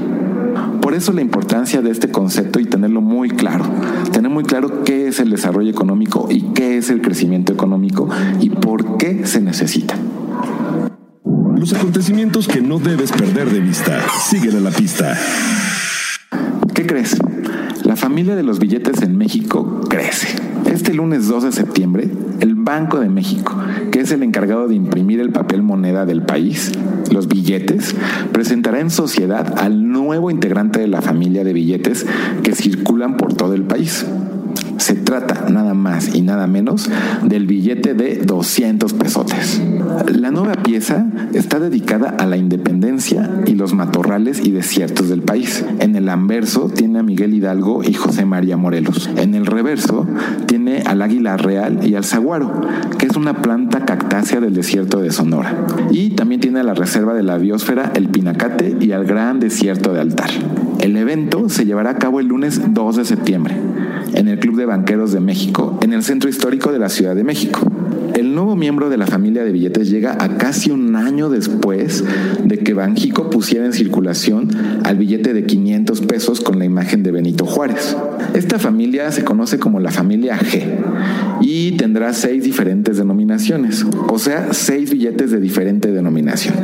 Por 0.82 0.92
eso 0.92 1.12
la 1.14 1.22
importancia 1.22 1.80
de 1.80 1.90
este 1.90 2.10
concepto 2.10 2.60
y 2.60 2.66
tenerlo 2.66 3.00
muy 3.00 3.30
claro, 3.30 3.64
tener 4.12 4.30
muy 4.30 4.44
claro 4.44 4.84
qué 4.84 5.08
es 5.08 5.20
el 5.20 5.30
desarrollo 5.30 5.70
económico 5.70 6.28
y 6.30 6.42
qué 6.52 6.76
es 6.76 6.90
el 6.90 7.00
crecimiento 7.00 7.54
económico 7.54 8.10
y 8.40 8.50
por 8.50 8.98
qué 8.98 9.26
se 9.26 9.40
necesita. 9.40 9.94
Los 11.56 11.72
acontecimientos 11.72 12.46
que 12.46 12.60
no 12.60 12.78
debes 12.78 13.12
perder 13.12 13.48
de 13.48 13.60
vista. 13.60 13.98
Síguele 14.28 14.60
la 14.60 14.70
pista. 14.70 15.16
¿Qué? 16.86 17.02
La 17.84 17.96
familia 17.96 18.36
de 18.36 18.42
los 18.42 18.58
billetes 18.58 19.00
en 19.00 19.16
México 19.16 19.80
crece. 19.88 20.36
Este 20.70 20.92
lunes 20.92 21.28
2 21.28 21.44
de 21.44 21.52
septiembre, 21.52 22.10
el 22.40 22.56
Banco 22.56 23.00
de 23.00 23.08
México, 23.08 23.56
que 23.90 24.00
es 24.00 24.12
el 24.12 24.22
encargado 24.22 24.68
de 24.68 24.74
imprimir 24.74 25.20
el 25.20 25.30
papel 25.30 25.62
moneda 25.62 26.04
del 26.04 26.22
país, 26.22 26.72
los 27.10 27.26
billetes, 27.26 27.94
presentará 28.32 28.80
en 28.80 28.90
sociedad 28.90 29.54
al 29.58 29.88
nuevo 29.88 30.30
integrante 30.30 30.78
de 30.78 30.88
la 30.88 31.00
familia 31.00 31.42
de 31.42 31.54
billetes 31.54 32.04
que 32.42 32.54
circulan 32.54 33.16
por 33.16 33.32
todo 33.32 33.54
el 33.54 33.62
país. 33.62 34.04
Se 34.78 34.94
trata 34.94 35.48
nada 35.48 35.74
más 35.74 36.14
y 36.14 36.22
nada 36.22 36.46
menos 36.46 36.90
del 37.22 37.46
billete 37.46 37.94
de 37.94 38.16
200 38.16 38.92
pesotes. 38.94 39.60
La 40.12 40.30
nueva 40.30 40.54
pieza 40.54 41.06
está 41.32 41.60
dedicada 41.60 42.14
a 42.18 42.26
la 42.26 42.36
independencia 42.36 43.30
y 43.46 43.54
los 43.54 43.74
matorrales 43.74 44.44
y 44.44 44.50
desiertos 44.50 45.08
del 45.08 45.22
país. 45.22 45.64
En 45.78 45.96
el 45.96 46.08
anverso 46.08 46.68
tiene 46.68 46.98
a 46.98 47.02
Miguel 47.02 47.34
Hidalgo 47.34 47.82
y 47.84 47.94
José 47.94 48.24
María 48.24 48.56
Morelos. 48.56 49.08
En 49.16 49.34
el 49.34 49.46
reverso 49.46 50.06
tiene 50.46 50.82
al 50.82 51.02
águila 51.02 51.36
real 51.36 51.80
y 51.86 51.94
al 51.94 52.04
saguaro, 52.04 52.60
que 52.98 53.06
es 53.06 53.16
una 53.16 53.42
planta 53.42 53.84
cactácea 53.84 54.40
del 54.40 54.54
desierto 54.54 55.00
de 55.00 55.12
Sonora. 55.12 55.66
Y 55.90 56.10
también 56.10 56.40
tiene 56.40 56.60
a 56.60 56.64
la 56.64 56.74
reserva 56.74 57.14
de 57.14 57.22
la 57.22 57.38
biosfera, 57.38 57.92
el 57.94 58.08
pinacate 58.08 58.76
y 58.80 58.92
al 58.92 59.04
gran 59.04 59.40
desierto 59.40 59.92
de 59.92 60.00
Altar. 60.00 60.30
El 60.80 60.96
evento 60.96 61.48
se 61.48 61.64
llevará 61.64 61.90
a 61.90 61.98
cabo 61.98 62.20
el 62.20 62.26
lunes 62.26 62.60
2 62.74 62.96
de 62.96 63.04
septiembre 63.04 63.56
en 64.14 64.28
el 64.28 64.38
Club 64.38 64.56
de 64.56 64.66
Banqueros 64.66 65.12
de 65.12 65.20
México, 65.20 65.78
en 65.82 65.92
el 65.92 66.02
Centro 66.02 66.30
Histórico 66.30 66.72
de 66.72 66.78
la 66.78 66.88
Ciudad 66.88 67.14
de 67.14 67.24
México. 67.24 67.60
El 68.14 68.34
nuevo 68.34 68.54
miembro 68.54 68.90
de 68.90 68.96
la 68.96 69.06
familia 69.06 69.44
de 69.44 69.50
billetes 69.50 69.90
llega 69.90 70.16
a 70.20 70.36
casi 70.36 70.70
un 70.70 70.94
año 70.94 71.30
después 71.30 72.04
de 72.44 72.58
que 72.58 72.72
Banjico 72.72 73.28
pusiera 73.28 73.66
en 73.66 73.72
circulación 73.72 74.48
al 74.84 74.96
billete 74.96 75.34
de 75.34 75.44
500 75.44 76.00
pesos 76.02 76.40
con 76.40 76.58
la 76.60 76.64
imagen 76.64 77.02
de 77.02 77.10
Benito 77.10 77.44
Juárez. 77.44 77.96
Esta 78.34 78.58
familia 78.58 79.10
se 79.10 79.24
conoce 79.24 79.58
como 79.58 79.80
la 79.80 79.90
familia 79.90 80.38
G 80.38 80.62
y 81.40 81.72
tendrá 81.72 82.12
seis 82.12 82.44
diferentes 82.44 82.96
denominaciones, 82.98 83.84
o 84.08 84.18
sea, 84.18 84.52
seis 84.52 84.90
billetes 84.90 85.32
de 85.32 85.40
diferente 85.40 85.90
denominación, 85.90 86.54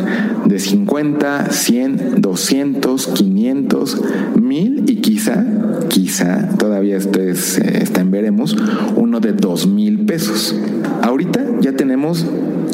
de 0.44 0.58
50, 0.58 1.50
100, 1.50 2.20
200, 2.20 3.06
500, 3.08 4.02
1000 4.40 4.84
y 4.86 4.96
quizá, 5.20 5.44
quizá, 5.88 6.48
todavía 6.56 6.96
esto 6.96 7.20
es, 7.20 7.58
eh, 7.58 7.82
está 7.82 8.00
en 8.00 8.10
veremos, 8.10 8.56
uno 8.96 9.20
de 9.20 9.32
2000 9.32 10.06
pesos. 10.06 10.54
Ahorita 11.02 11.44
ya 11.60 11.72
tenemos 11.72 12.24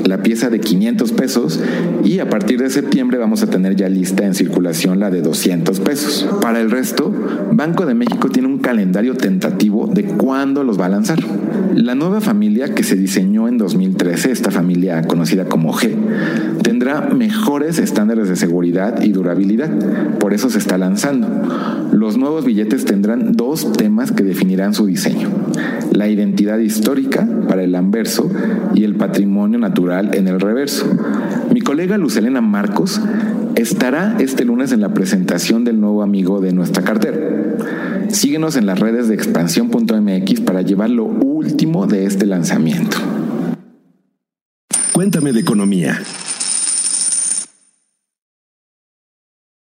la 0.04 0.22
pieza 0.22 0.50
de 0.50 0.60
500 0.60 1.12
pesos 1.12 1.60
y 2.04 2.18
a 2.18 2.28
partir 2.28 2.60
de 2.60 2.70
septiembre 2.70 3.18
vamos 3.18 3.42
a 3.42 3.48
tener 3.48 3.76
ya 3.76 3.88
lista 3.88 4.24
en 4.24 4.34
circulación 4.34 5.00
la 5.00 5.10
de 5.10 5.22
200 5.22 5.80
pesos. 5.80 6.28
Para 6.40 6.60
el 6.60 6.70
resto, 6.70 7.12
Banco 7.52 7.86
de 7.86 7.94
México 7.94 8.28
tiene 8.28 8.48
un 8.48 8.58
calendario 8.58 9.14
tentativo 9.14 9.86
de 9.86 10.04
cuándo 10.04 10.64
los 10.64 10.80
va 10.80 10.86
a 10.86 10.90
lanzar. 10.90 11.18
La 11.74 11.94
nueva 11.94 12.20
familia 12.20 12.74
que 12.74 12.82
se 12.82 12.96
diseñó 12.96 13.48
en 13.48 13.58
2013, 13.58 14.30
esta 14.30 14.50
familia 14.50 15.02
conocida 15.02 15.44
como 15.44 15.72
G, 15.72 15.94
tendrá 16.62 17.02
mejores 17.02 17.78
estándares 17.78 18.28
de 18.28 18.36
seguridad 18.36 19.02
y 19.02 19.12
durabilidad. 19.12 19.70
Por 20.18 20.32
eso 20.32 20.50
se 20.50 20.58
está 20.58 20.78
lanzando. 20.78 21.28
Los 21.92 22.16
nuevos 22.16 22.44
billetes 22.44 22.84
tendrán 22.84 23.32
dos 23.32 23.72
temas 23.72 24.12
que 24.12 24.24
definirán 24.24 24.74
su 24.74 24.86
diseño. 24.86 25.28
La 25.92 26.08
identidad 26.08 26.58
histórica 26.58 27.28
para 27.48 27.62
el 27.62 27.74
anverso 27.74 28.30
y 28.74 28.84
el 28.84 28.96
patrimonio 28.96 29.58
natural 29.58 29.85
en 29.92 30.28
el 30.28 30.40
reverso. 30.40 30.86
Mi 31.52 31.60
colega 31.60 31.96
Lucelena 31.96 32.40
Marcos 32.40 33.00
estará 33.54 34.16
este 34.18 34.44
lunes 34.44 34.72
en 34.72 34.80
la 34.80 34.92
presentación 34.92 35.64
del 35.64 35.80
nuevo 35.80 36.02
amigo 36.02 36.40
de 36.40 36.52
nuestra 36.52 36.82
cartera. 36.82 37.18
Síguenos 38.08 38.56
en 38.56 38.66
las 38.66 38.78
redes 38.78 39.08
de 39.08 39.14
expansión.mx 39.14 40.40
para 40.40 40.62
llevar 40.62 40.90
lo 40.90 41.04
último 41.04 41.86
de 41.86 42.04
este 42.06 42.26
lanzamiento. 42.26 42.96
Cuéntame 44.92 45.32
de 45.32 45.40
economía. 45.40 46.00